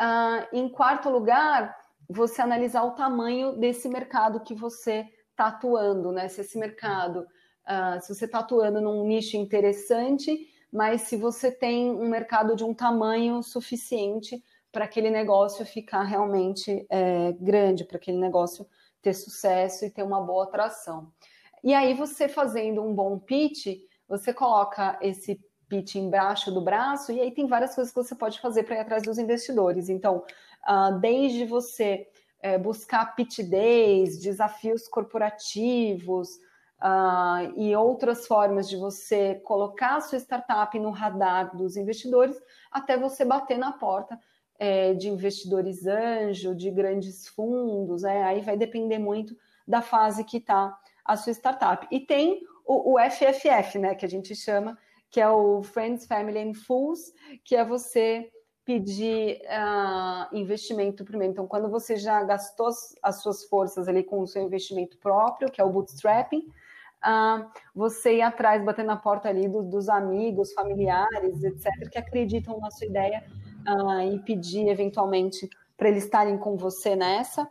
[0.52, 1.76] em quarto lugar,
[2.08, 6.28] você analisar o tamanho desse mercado que você está atuando, né?
[6.28, 7.26] Se esse mercado,
[7.66, 12.64] uh, se você está atuando num nicho interessante, mas se você tem um mercado de
[12.64, 14.42] um tamanho suficiente
[14.72, 18.66] para aquele negócio ficar realmente é, grande, para aquele negócio
[19.00, 21.10] ter sucesso e ter uma boa atração.
[21.64, 23.68] E aí você fazendo um bom pitch,
[24.06, 28.40] você coloca esse pitch embaixo do braço e aí tem várias coisas que você pode
[28.40, 29.88] fazer para ir atrás dos investidores.
[29.88, 30.22] Então,
[31.00, 32.08] desde você
[32.40, 33.14] é, buscar
[33.48, 36.38] days, desafios corporativos,
[36.82, 42.96] uh, e outras formas de você colocar a sua startup no radar dos investidores, até
[42.96, 44.18] você bater na porta
[44.58, 50.38] é, de investidores anjo, de grandes fundos, é, aí vai depender muito da fase que
[50.38, 51.86] está a sua startup.
[51.90, 54.76] E tem o, FFF, né, que a gente chama,
[55.10, 57.12] que é o Friends, Family and Fools,
[57.44, 58.28] que é você
[58.66, 61.32] pedir uh, investimento primeiro.
[61.32, 62.68] Então, quando você já gastou
[63.00, 68.16] as suas forças ali com o seu investimento próprio, que é o bootstrapping, uh, você
[68.16, 72.88] ir atrás, bater na porta ali do, dos amigos, familiares, etc., que acreditam na sua
[72.88, 73.24] ideia
[73.68, 77.48] uh, e pedir eventualmente para eles estarem com você nessa.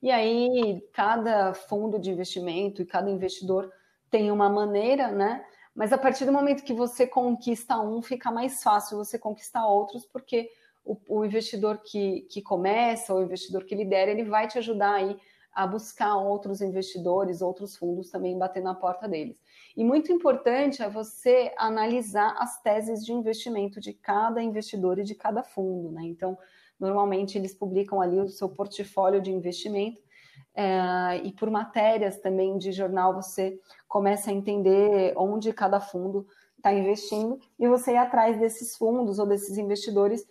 [0.00, 3.68] E aí, cada fundo de investimento e cada investidor
[4.08, 5.44] tem uma maneira, né?
[5.76, 10.06] Mas a partir do momento que você conquista um, fica mais fácil você conquistar outros,
[10.06, 10.48] porque
[10.82, 15.18] o, o investidor que, que começa, o investidor que lidera, ele vai te ajudar aí
[15.52, 19.38] a buscar outros investidores, outros fundos também bater na porta deles.
[19.76, 25.14] E muito importante é você analisar as teses de investimento de cada investidor e de
[25.14, 26.04] cada fundo, né?
[26.04, 26.38] Então,
[26.80, 30.05] normalmente eles publicam ali o seu portfólio de investimento
[30.54, 36.72] é, e por matérias também de jornal você começa a entender onde cada fundo está
[36.72, 40.26] investindo e você ir atrás desses fundos ou desses investidores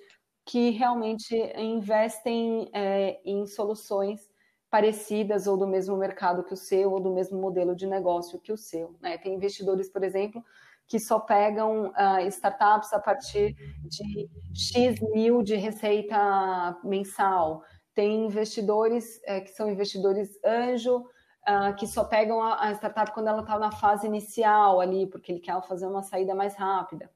[0.46, 4.30] que realmente investem é, em soluções
[4.70, 8.52] parecidas ou do mesmo mercado que o seu, ou do mesmo modelo de negócio que
[8.52, 8.96] o seu.
[9.02, 9.18] Né?
[9.18, 10.44] Tem investidores, por exemplo,
[10.88, 17.64] que só pegam uh, startups a partir de X mil de receita mensal.
[17.96, 23.30] Tem investidores é, que são investidores anjo, uh, que só pegam a, a startup quando
[23.30, 27.10] ela está na fase inicial ali, porque ele quer fazer uma saída mais rápida.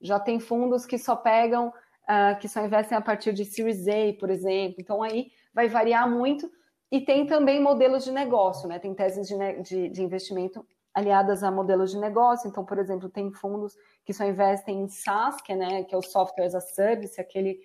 [0.00, 4.18] Já tem fundos que só pegam, uh, que só investem a partir de Series A,
[4.18, 4.76] por exemplo.
[4.78, 6.50] Então aí vai variar muito.
[6.92, 8.78] E tem também modelos de negócio, né?
[8.78, 12.48] Tem teses de, de, de investimento aliadas a modelos de negócio.
[12.48, 15.98] Então, por exemplo, tem fundos que só investem em SaaS, que é, né, que é
[15.98, 17.60] o Software as a Service, aquele,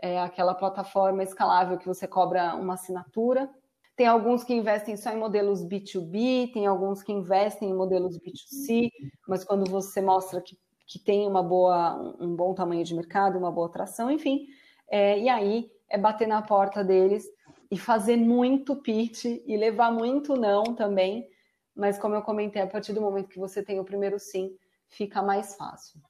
[0.00, 3.48] é, aquela plataforma escalável que você cobra uma assinatura.
[3.96, 8.90] Tem alguns que investem só em modelos B2B, tem alguns que investem em modelos B2C,
[9.28, 13.52] mas quando você mostra que, que tem uma boa, um bom tamanho de mercado, uma
[13.52, 14.46] boa atração, enfim.
[14.88, 17.26] É, e aí é bater na porta deles
[17.70, 21.28] e fazer muito pitch e levar muito não também,
[21.76, 24.56] mas como eu comentei, a partir do momento que você tem o primeiro sim,
[24.88, 26.00] fica mais fácil.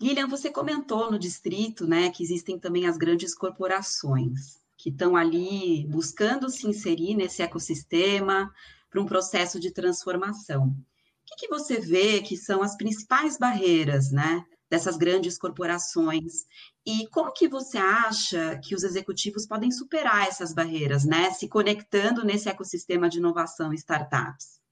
[0.00, 5.86] Lilian, você comentou no distrito, né, que existem também as grandes corporações que estão ali
[5.86, 8.52] buscando se inserir nesse ecossistema
[8.90, 10.66] para um processo de transformação.
[10.68, 16.46] O que, que você vê que são as principais barreiras, né, dessas grandes corporações
[16.84, 22.24] e como que você acha que os executivos podem superar essas barreiras, né, se conectando
[22.24, 24.63] nesse ecossistema de inovação e startups?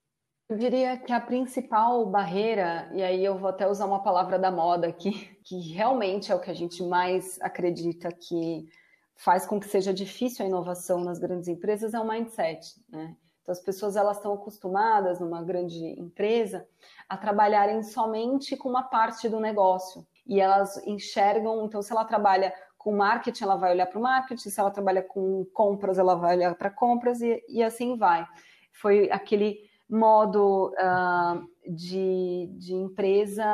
[0.49, 4.51] Eu diria que a principal barreira, e aí eu vou até usar uma palavra da
[4.51, 8.69] moda aqui, que realmente é o que a gente mais acredita que
[9.17, 13.17] faz com que seja difícil a inovação nas grandes empresas, é o mindset, né?
[13.43, 16.67] Então, as pessoas elas estão acostumadas numa grande empresa
[17.09, 21.65] a trabalharem somente com uma parte do negócio e elas enxergam.
[21.65, 24.49] Então, se ela trabalha com marketing, ela vai olhar para o marketing.
[24.49, 28.25] Se ela trabalha com compras, ela vai olhar para compras e, e assim vai.
[28.73, 33.45] Foi aquele modo uh, de, de empresa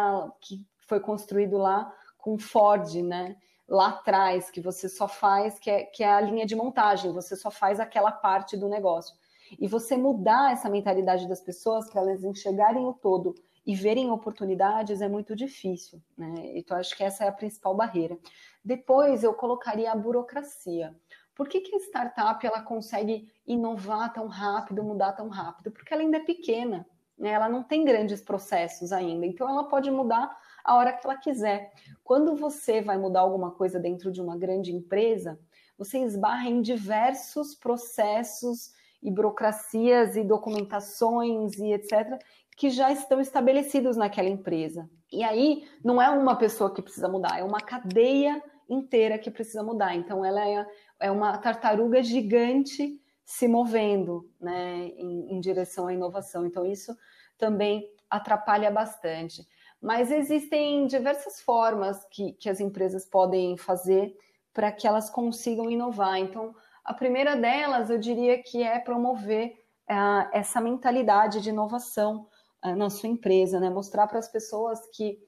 [0.40, 3.36] que foi construído lá com Ford, né?
[3.68, 7.36] Lá atrás, que você só faz, que é, que é a linha de montagem, você
[7.36, 9.14] só faz aquela parte do negócio.
[9.58, 13.34] E você mudar essa mentalidade das pessoas para elas enxergarem o todo
[13.66, 16.34] e verem oportunidades é muito difícil, né?
[16.54, 18.16] Então acho que essa é a principal barreira.
[18.64, 20.94] Depois eu colocaria a burocracia.
[21.38, 25.70] Por que, que a startup ela consegue inovar tão rápido, mudar tão rápido?
[25.70, 26.84] Porque ela ainda é pequena,
[27.16, 27.30] né?
[27.30, 31.72] ela não tem grandes processos ainda, então ela pode mudar a hora que ela quiser.
[32.02, 35.38] Quando você vai mudar alguma coisa dentro de uma grande empresa,
[35.78, 42.20] você esbarra em diversos processos e burocracias e documentações e etc
[42.56, 44.90] que já estão estabelecidos naquela empresa.
[45.12, 49.62] E aí não é uma pessoa que precisa mudar, é uma cadeia inteira que precisa
[49.62, 49.94] mudar.
[49.94, 50.66] Então ela é,
[51.00, 56.46] é uma tartaruga gigante se movendo né, em, em direção à inovação.
[56.46, 56.96] Então, isso
[57.36, 59.46] também atrapalha bastante.
[59.80, 64.16] Mas existem diversas formas que, que as empresas podem fazer
[64.52, 66.18] para que elas consigam inovar.
[66.18, 69.52] Então, a primeira delas, eu diria que é promover
[69.88, 72.26] uh, essa mentalidade de inovação
[72.64, 73.70] uh, na sua empresa, né?
[73.70, 75.18] Mostrar para as pessoas que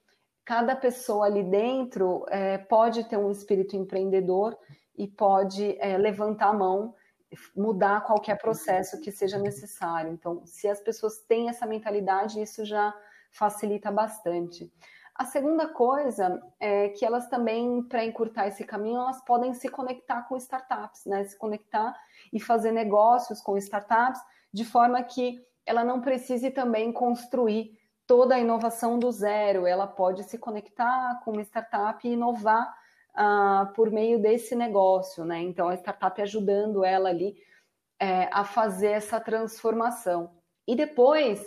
[0.45, 4.57] cada pessoa ali dentro é, pode ter um espírito empreendedor
[5.01, 6.95] e pode é, levantar a mão,
[7.57, 10.13] mudar qualquer processo que seja necessário.
[10.13, 12.95] Então, se as pessoas têm essa mentalidade, isso já
[13.31, 14.71] facilita bastante.
[15.15, 20.29] A segunda coisa é que elas também, para encurtar esse caminho, elas podem se conectar
[20.29, 21.25] com startups, né?
[21.25, 21.97] Se conectar
[22.31, 24.21] e fazer negócios com startups,
[24.53, 27.73] de forma que ela não precise também construir
[28.07, 32.80] toda a inovação do zero, ela pode se conectar com uma startup e inovar
[33.21, 35.41] uh, por meio desse negócio, né?
[35.43, 37.37] Então, a startup ajudando ela ali
[37.99, 40.31] é, a fazer essa transformação.
[40.67, 41.41] E depois,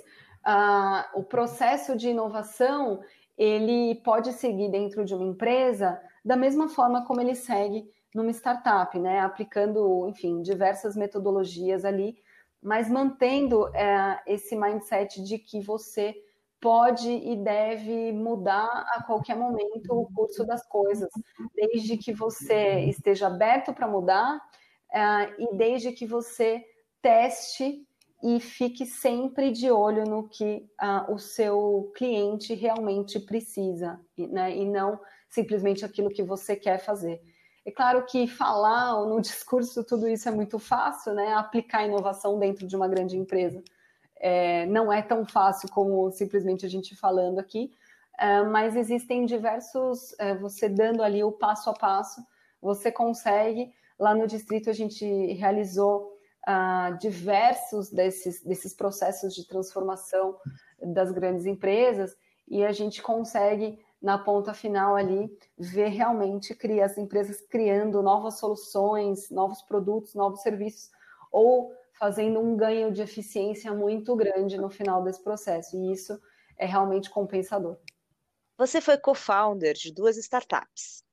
[0.46, 3.02] uh, o processo de inovação,
[3.36, 8.98] ele pode seguir dentro de uma empresa da mesma forma como ele segue numa startup,
[9.00, 9.20] né?
[9.22, 12.16] Aplicando, enfim, diversas metodologias ali,
[12.62, 16.16] mas mantendo é, esse mindset de que você
[16.64, 21.10] pode e deve mudar a qualquer momento o curso das coisas,
[21.54, 26.64] desde que você esteja aberto para mudar uh, e desde que você
[27.02, 27.86] teste
[28.24, 34.56] e fique sempre de olho no que uh, o seu cliente realmente precisa, né?
[34.56, 34.98] e não
[35.30, 37.22] simplesmente aquilo que você quer fazer.
[37.66, 41.34] É claro que falar no discurso tudo isso é muito fácil, né?
[41.34, 43.62] Aplicar inovação dentro de uma grande empresa
[44.24, 47.74] é, não é tão fácil como simplesmente a gente falando aqui,
[48.18, 52.26] é, mas existem diversos, é, você dando ali o passo a passo,
[52.62, 53.74] você consegue.
[54.00, 56.18] Lá no distrito a gente realizou
[56.48, 60.38] uh, diversos desses, desses processos de transformação
[60.82, 62.16] das grandes empresas
[62.48, 69.30] e a gente consegue na ponta final ali ver realmente as empresas criando novas soluções,
[69.30, 70.90] novos produtos, novos serviços
[71.32, 75.78] ou fazendo um ganho de eficiência muito grande no final desse processo.
[75.78, 76.20] E isso
[76.58, 77.78] é realmente compensador.
[78.58, 81.04] Você foi co-founder de duas startups.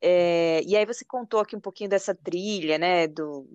[0.00, 3.48] É, e aí você contou aqui um pouquinho dessa trilha, né, do,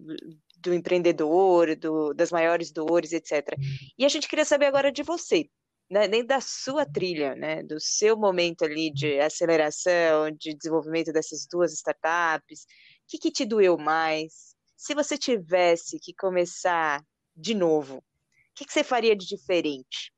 [0.59, 3.55] do empreendedor, do, das maiores dores, etc.
[3.97, 5.47] E a gente queria saber agora de você,
[5.89, 11.47] né, nem da sua trilha, né, do seu momento ali de aceleração, de desenvolvimento dessas
[11.49, 12.63] duas startups.
[12.63, 12.65] O
[13.07, 14.55] que, que te doeu mais?
[14.79, 17.03] Se você tivesse que começar
[17.35, 18.03] de novo, o
[18.55, 20.13] que, que você faria de diferente?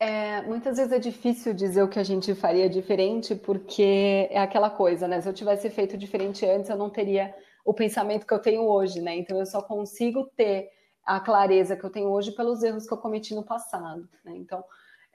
[0.00, 4.68] É, muitas vezes é difícil dizer o que a gente faria diferente, porque é aquela
[4.68, 5.20] coisa, né?
[5.20, 7.32] Se eu tivesse feito diferente antes, eu não teria
[7.64, 9.14] o pensamento que eu tenho hoje, né?
[9.14, 10.68] Então eu só consigo ter
[11.06, 14.32] a clareza que eu tenho hoje pelos erros que eu cometi no passado, né?
[14.34, 14.64] Então,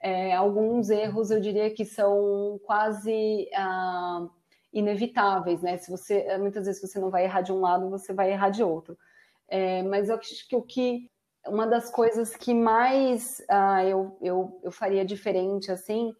[0.00, 4.26] é, alguns erros eu diria que são quase ah,
[4.72, 5.76] inevitáveis, né?
[5.78, 8.62] Se você muitas vezes você não vai errar de um lado, você vai errar de
[8.62, 8.96] outro.
[9.48, 11.10] É, mas eu acho que o que
[11.46, 16.12] uma das coisas que mais uh, eu, eu, eu faria diferente assim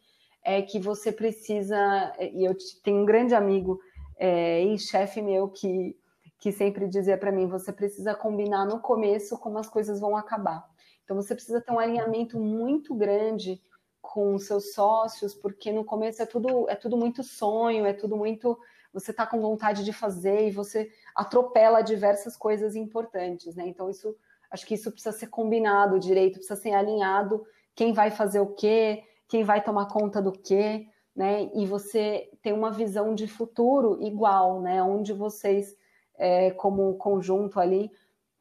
[0.44, 1.76] é que você precisa
[2.18, 3.78] e eu tenho um grande amigo
[4.18, 5.96] é, e chefe meu que
[6.38, 10.66] que sempre dizia para mim você precisa combinar no começo como as coisas vão acabar
[11.04, 13.60] então você precisa ter um alinhamento muito grande
[14.00, 18.58] com seus sócios, porque no começo é tudo, é tudo muito sonho, é tudo muito.
[18.92, 23.66] Você está com vontade de fazer e você atropela diversas coisas importantes, né?
[23.66, 24.16] Então, isso
[24.50, 29.04] acho que isso precisa ser combinado direito, precisa ser alinhado quem vai fazer o quê,
[29.28, 31.50] quem vai tomar conta do quê, né?
[31.54, 34.82] E você tem uma visão de futuro igual, né?
[34.82, 35.76] Onde vocês,
[36.18, 37.90] é, como conjunto ali,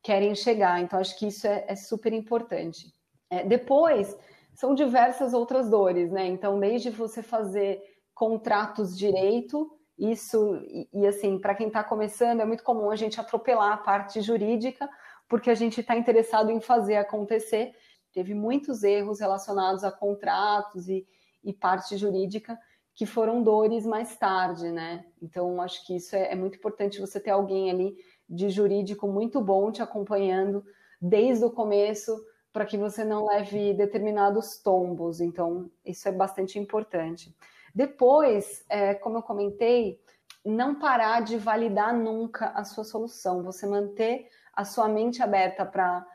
[0.01, 0.81] querem chegar.
[0.81, 2.93] Então, acho que isso é, é super importante.
[3.29, 4.17] É, depois
[4.59, 6.27] são diversas outras dores, né?
[6.27, 7.81] Então, desde você fazer
[8.13, 13.21] contratos direito, isso, e, e assim, para quem está começando, é muito comum a gente
[13.21, 14.89] atropelar a parte jurídica,
[15.29, 17.71] porque a gente está interessado em fazer acontecer.
[18.11, 21.07] Teve muitos erros relacionados a contratos e,
[21.41, 22.59] e parte jurídica
[22.93, 25.05] que foram dores mais tarde, né?
[25.21, 27.95] Então, acho que isso é, é muito importante você ter alguém ali
[28.27, 30.65] de jurídico muito bom te acompanhando
[31.01, 32.11] desde o começo
[32.51, 35.21] para que você não leve determinados tombos.
[35.21, 37.35] Então, isso é bastante importante.
[37.73, 40.01] Depois, é, como eu comentei,
[40.43, 46.05] não parar de validar nunca a sua solução, você manter a sua mente aberta para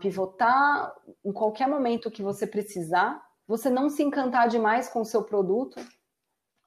[0.00, 0.92] pivotar
[1.24, 5.80] em qualquer momento que você precisar, você não se encantar demais com o seu produto.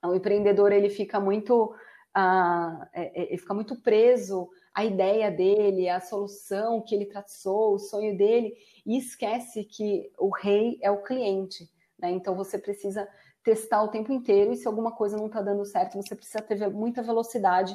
[0.03, 1.75] O empreendedor ele fica muito,
[2.15, 8.17] uh, ele fica muito preso à ideia dele, à solução que ele traçou, o sonho
[8.17, 8.53] dele,
[8.85, 11.69] e esquece que o rei é o cliente.
[11.97, 12.11] Né?
[12.11, 13.07] Então você precisa
[13.41, 16.69] testar o tempo inteiro e se alguma coisa não está dando certo, você precisa ter
[16.69, 17.73] muita velocidade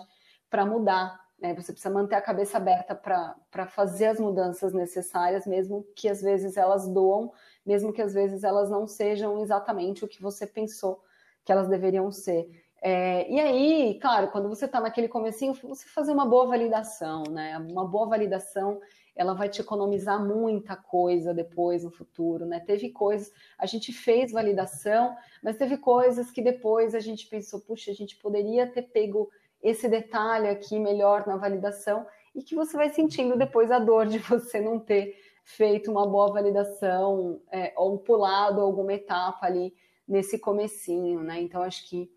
[0.51, 1.19] para mudar.
[1.41, 1.55] Né?
[1.55, 6.59] Você precisa manter a cabeça aberta para fazer as mudanças necessárias, mesmo que às vezes
[6.59, 7.33] elas doam,
[7.65, 11.03] mesmo que às vezes elas não sejam exatamente o que você pensou
[11.47, 12.47] que elas deveriam ser.
[12.83, 17.59] É, e aí, claro, quando você está naquele comecinho, você fazer uma boa validação, né?
[17.59, 18.81] Uma boa validação
[19.15, 22.59] ela vai te economizar muita coisa depois no futuro, né?
[22.61, 27.91] Teve coisas, a gente fez validação, mas teve coisas que depois a gente pensou, puxa,
[27.91, 29.31] a gente poderia ter pego
[29.63, 34.19] esse detalhe aqui melhor na validação e que você vai sentindo depois a dor de
[34.19, 35.15] você não ter
[35.45, 39.75] feito uma boa validação é, ou pulado alguma etapa ali
[40.09, 41.43] nesse comecinho, né?
[41.43, 42.11] Então acho que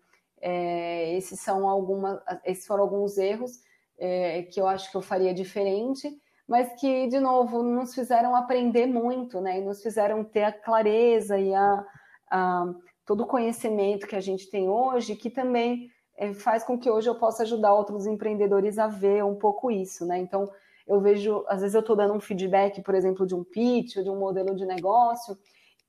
[0.44, 3.62] é, esses são algumas, esses foram alguns erros
[3.98, 6.08] é, que eu acho que eu faria diferente
[6.46, 9.58] mas que, de novo, nos fizeram aprender muito, né?
[9.58, 11.86] E nos fizeram ter a clareza e a,
[12.30, 12.74] a
[13.06, 17.08] todo o conhecimento que a gente tem hoje, que também é, faz com que hoje
[17.08, 20.18] eu possa ajudar outros empreendedores a ver um pouco isso, né?
[20.18, 20.50] Então,
[20.86, 24.10] eu vejo, às vezes eu estou dando um feedback, por exemplo, de um pitch, de
[24.10, 25.38] um modelo de negócio,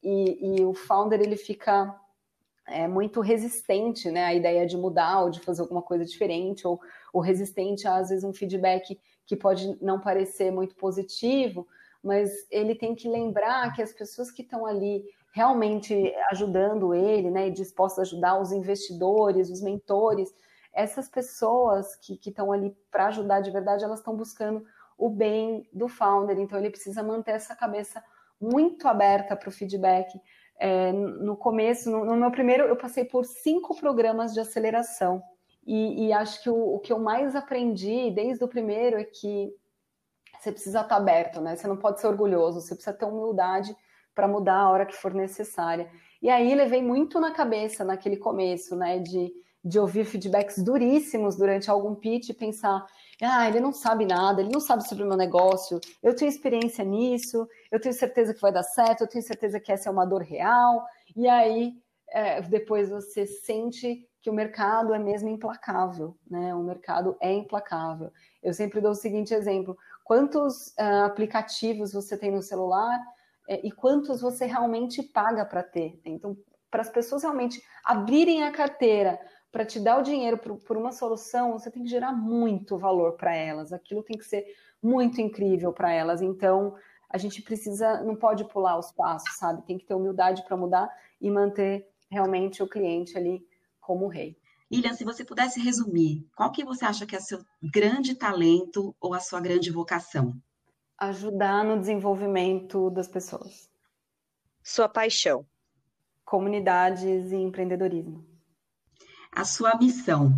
[0.01, 1.93] e, e o founder ele fica
[2.67, 6.79] é, muito resistente, né, à ideia de mudar ou de fazer alguma coisa diferente, ou,
[7.13, 11.67] ou resistente a, às vezes, um feedback que pode não parecer muito positivo,
[12.03, 15.03] mas ele tem que lembrar que as pessoas que estão ali
[15.33, 20.33] realmente ajudando ele, né, dispostas a ajudar os investidores, os mentores,
[20.71, 24.65] essas pessoas que estão ali para ajudar de verdade, elas estão buscando
[24.97, 28.03] o bem do founder, então ele precisa manter essa cabeça
[28.39, 30.19] muito aberta para o feedback.
[30.57, 35.21] É, no começo, no, no meu primeiro, eu passei por cinco programas de aceleração.
[35.65, 39.51] E, e acho que o, o, que eu mais aprendi desde o primeiro é que
[40.39, 41.55] você precisa estar aberto, né?
[41.55, 43.75] Você não pode ser orgulhoso, você precisa ter humildade
[44.13, 45.89] para mudar a hora que for necessária.
[46.21, 49.33] E aí levei muito na cabeça naquele começo, né, de,
[49.63, 52.85] de ouvir feedbacks duríssimos durante algum pitch e pensar,
[53.21, 56.83] ah, ele não sabe nada, ele não sabe sobre o meu negócio, eu tenho experiência
[56.83, 60.05] nisso, eu tenho certeza que vai dar certo, eu tenho certeza que essa é uma
[60.05, 60.85] dor real.
[61.15, 61.73] E aí,
[62.09, 66.53] é, depois você sente que o mercado é mesmo implacável, né?
[66.55, 68.11] O mercado é implacável.
[68.41, 72.99] Eu sempre dou o seguinte exemplo: quantos uh, aplicativos você tem no celular
[73.47, 75.99] é, e quantos você realmente paga para ter?
[76.03, 76.35] Então,
[76.71, 79.19] para as pessoas realmente abrirem a carteira
[79.55, 83.13] para te dar o dinheiro por, por, uma solução, você tem que gerar muito valor
[83.13, 83.71] para elas.
[83.71, 84.45] Aquilo tem que ser
[84.83, 86.21] muito incrível para elas.
[86.21, 86.75] Então,
[87.09, 89.65] a gente precisa, não pode pular os passos, sabe?
[89.65, 90.89] Tem que ter humildade para mudar
[91.21, 93.47] e manter realmente o cliente ali
[93.79, 94.37] como rei.
[94.69, 99.13] Lilian, se você pudesse resumir, qual que você acha que é seu grande talento ou
[99.13, 100.35] a sua grande vocação?
[100.97, 103.69] Ajudar no desenvolvimento das pessoas.
[104.61, 105.45] Sua paixão?
[106.25, 108.34] Comunidades e empreendedorismo
[109.35, 110.31] a sua missão?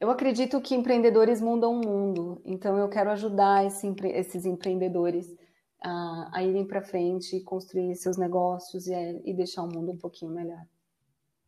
[0.00, 5.26] Eu acredito que empreendedores mudam o mundo, então eu quero ajudar esse, esses empreendedores
[5.82, 10.32] a, a irem para frente, construir seus negócios e, e deixar o mundo um pouquinho
[10.32, 10.64] melhor.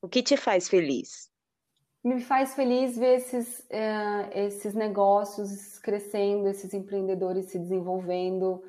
[0.02, 1.30] O que te faz feliz?
[2.04, 8.62] Me faz feliz ver esses, é, esses negócios crescendo, esses empreendedores se desenvolvendo.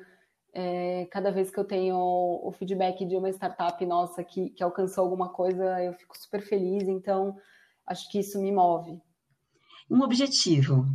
[0.52, 5.02] É, cada vez que eu tenho o feedback de uma startup nossa que, que alcançou
[5.02, 6.84] alguma coisa, eu fico super feliz.
[6.84, 7.36] Então,
[7.86, 9.00] acho que isso me move.
[9.90, 10.86] Um objetivo.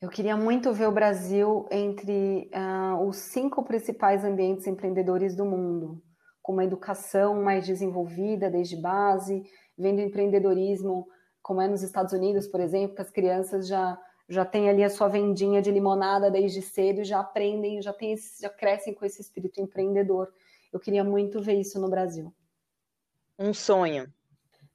[0.00, 6.02] Eu queria muito ver o Brasil entre uh, os cinco principais ambientes empreendedores do mundo,
[6.42, 9.42] com uma educação mais desenvolvida desde base,
[9.76, 11.06] vendo empreendedorismo,
[11.42, 13.98] como é nos Estados Unidos, por exemplo, que as crianças já
[14.28, 18.16] já têm ali a sua vendinha de limonada desde cedo e já aprendem, já, tem,
[18.40, 20.32] já crescem com esse espírito empreendedor.
[20.72, 22.34] Eu queria muito ver isso no Brasil.
[23.38, 24.12] Um sonho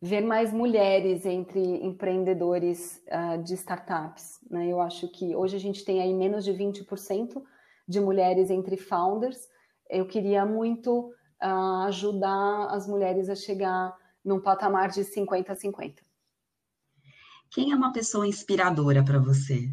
[0.02, 4.40] ver mais mulheres entre empreendedores uh, de startups.
[4.50, 4.68] Né?
[4.68, 7.42] Eu acho que hoje a gente tem aí menos de 20%
[7.88, 9.48] de mulheres entre founders.
[9.90, 11.10] Eu queria muito
[11.44, 13.94] uh, ajudar as mulheres a chegar
[14.24, 16.02] num patamar de 50 a 50.
[17.52, 19.70] Quem é uma pessoa inspiradora para você?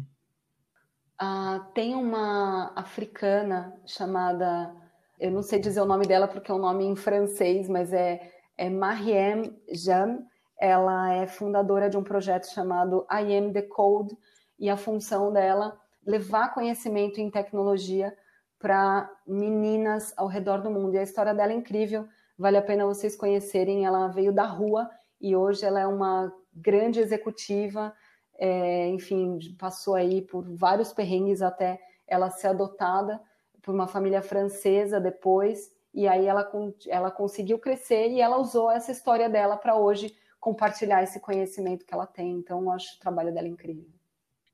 [1.21, 4.75] Uh, tem uma africana chamada,
[5.19, 8.36] eu não sei dizer o nome dela porque é um nome em francês, mas é
[8.57, 10.25] é Mariem Jam,
[10.59, 14.17] ela é fundadora de um projeto chamado I Am The Code,
[14.59, 18.15] e a função dela levar conhecimento em tecnologia
[18.57, 20.95] para meninas ao redor do mundo.
[20.95, 23.85] E a história dela é incrível, vale a pena vocês conhecerem.
[23.85, 24.89] Ela veio da rua
[25.21, 27.93] e hoje ela é uma grande executiva,
[28.39, 33.21] é, enfim, passou aí por vários perrengues até ela ser adotada
[33.61, 36.47] por uma família francesa depois e aí ela,
[36.89, 41.91] ela conseguiu crescer e ela usou essa história dela para hoje compartilhar esse conhecimento que
[41.91, 42.33] ela tem.
[42.33, 43.89] Então, eu acho o trabalho dela incrível.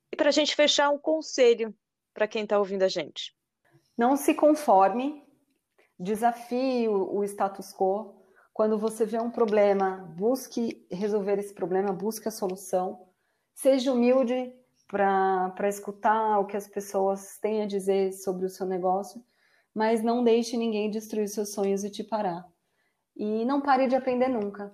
[0.10, 1.76] E para a gente fechar, um conselho
[2.14, 3.36] para quem está ouvindo a gente.
[3.98, 5.22] Não se conforme,
[6.00, 8.16] desafie o, status quo.
[8.54, 13.06] Quando você vê um problema, busque resolver esse problema, busque a solução.
[13.54, 14.56] Seja humilde
[14.88, 19.22] para escutar o que as pessoas têm a dizer sobre o seu negócio
[19.74, 22.46] mas não deixe ninguém destruir seus sonhos e te parar.
[23.16, 24.72] E não pare de aprender nunca.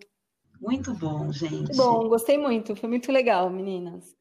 [0.60, 1.76] Muito bom, gente.
[1.76, 4.14] Bom, gostei muito, foi muito legal, meninas.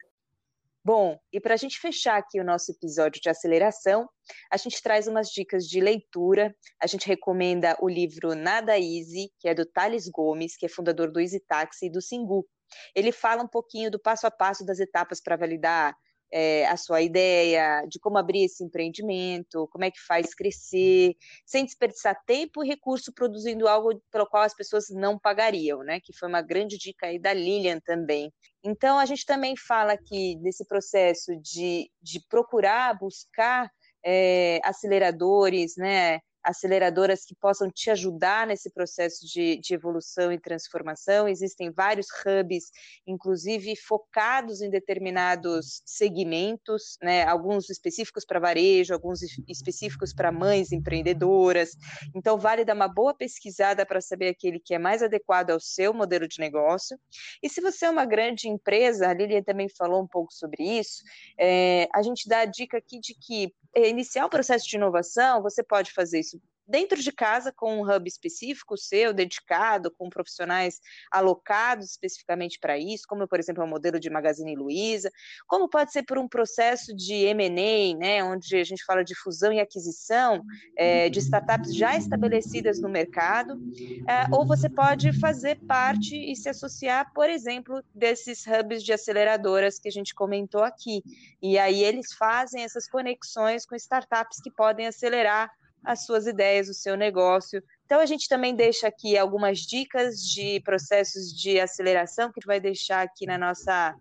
[0.85, 4.09] Bom, e para a gente fechar aqui o nosso episódio de aceleração,
[4.51, 6.55] a gente traz umas dicas de leitura.
[6.81, 11.11] A gente recomenda o livro Nada Easy, que é do Thales Gomes, que é fundador
[11.11, 12.47] do Easy Taxi e do Singu.
[12.95, 15.95] Ele fala um pouquinho do passo a passo das etapas para validar
[16.31, 21.15] é, a sua ideia, de como abrir esse empreendimento, como é que faz crescer,
[21.47, 26.01] sem desperdiçar tempo e recurso produzindo algo pelo qual as pessoas não pagariam, né?
[26.01, 28.33] Que foi uma grande dica aí da Lilian também.
[28.63, 33.71] Então, a gente também fala aqui desse processo de, de procurar, buscar
[34.05, 36.21] é, aceleradores, né?
[36.45, 41.29] Aceleradoras que possam te ajudar nesse processo de, de, evolução e transformação.
[41.29, 42.71] Existem vários hubs,
[43.07, 51.71] inclusive focados em determinados segmentos, né, alguns específicos para varejo, alguns específicos para mães empreendedoras.
[52.15, 55.93] Então, vale dar uma boa pesquisada para saber aquele que é mais adequado ao seu
[55.93, 56.99] modelo de negócio.
[57.43, 61.03] E se você é uma grande empresa, a Lilian também falou um pouco sobre isso,
[61.39, 65.63] é, a gente dá a dica aqui de que iniciar o processo de inovação, você
[65.63, 66.38] pode fazer isso
[66.69, 73.05] dentro de casa com um hub específico seu, dedicado, com profissionais alocados especificamente para isso,
[73.09, 75.11] como, por exemplo, é o modelo de Magazine Luiza,
[75.47, 79.53] como pode ser por um processo de M&A, né, onde a gente fala de fusão
[79.53, 80.45] e aquisição
[80.77, 83.59] é, de startups já estabelecidas no mercado,
[84.07, 89.79] é, ou você pode fazer parte e se associar, por exemplo, desses hubs de aceleradoras
[89.79, 91.03] que a gente comentou aqui.
[91.41, 95.51] E aí eles fazem essas conexões com startups que podem acelerar
[95.85, 97.63] as suas ideias, o seu negócio.
[97.85, 102.47] Então, a gente também deixa aqui algumas dicas de processos de aceleração que a gente
[102.47, 103.95] vai deixar aqui na nossa,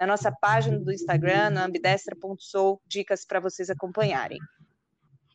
[0.00, 4.38] na nossa página do Instagram, no ambidestra.sou, dicas para vocês acompanharem.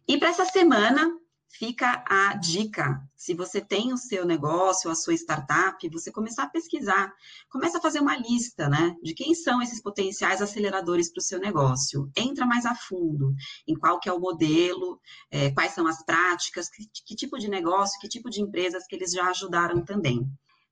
[0.08, 1.08] E para essa semana,
[1.50, 3.02] fica a dica.
[3.16, 7.12] Se você tem o seu negócio, a sua startup, você começar a pesquisar,
[7.50, 11.39] começa a fazer uma lista, né, de quem são esses potenciais aceleradores para o seu
[11.39, 12.10] negócio.
[12.16, 13.34] Entra mais a fundo
[13.68, 15.00] em qual que é o modelo,
[15.32, 18.95] é, quais são as práticas, que, que tipo de negócio, que tipo de empresas que
[18.95, 20.26] eles já ajudaram também.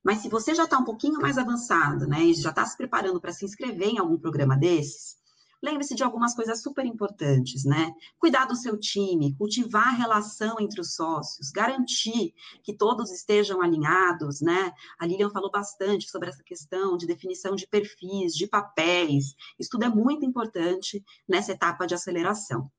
[0.03, 3.19] Mas se você já está um pouquinho mais avançado, né, e já está se preparando
[3.19, 5.17] para se inscrever em algum programa desses,
[5.61, 7.91] lembre-se de algumas coisas super importantes, né?
[8.17, 12.33] Cuidar do seu time, cultivar a relação entre os sócios, garantir
[12.63, 14.71] que todos estejam alinhados, né?
[14.99, 19.35] A Lilian falou bastante sobre essa questão de definição de perfis, de papéis.
[19.59, 22.71] Isso tudo é muito importante nessa etapa de aceleração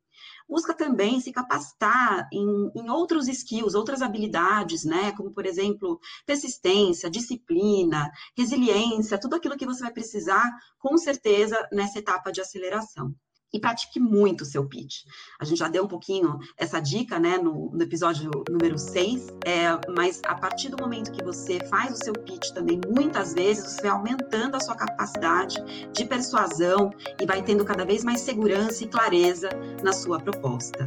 [0.48, 5.12] busca também se capacitar em, em outros skills, outras habilidades, né?
[5.12, 11.98] Como, por exemplo, persistência, disciplina, resiliência, tudo aquilo que você vai precisar, com certeza, nessa
[11.98, 13.14] etapa de aceleração
[13.52, 15.04] e pratique muito o seu pitch.
[15.40, 19.92] A gente já deu um pouquinho essa dica, né, no, no episódio número 6, é,
[19.92, 23.82] mas a partir do momento que você faz o seu pitch também, muitas vezes você
[23.82, 25.56] vai aumentando a sua capacidade
[25.92, 26.90] de persuasão
[27.20, 29.48] e vai tendo cada vez mais segurança e clareza
[29.82, 30.84] na sua proposta.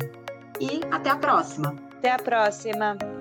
[0.60, 1.76] E até a próxima!
[1.98, 3.21] Até a próxima!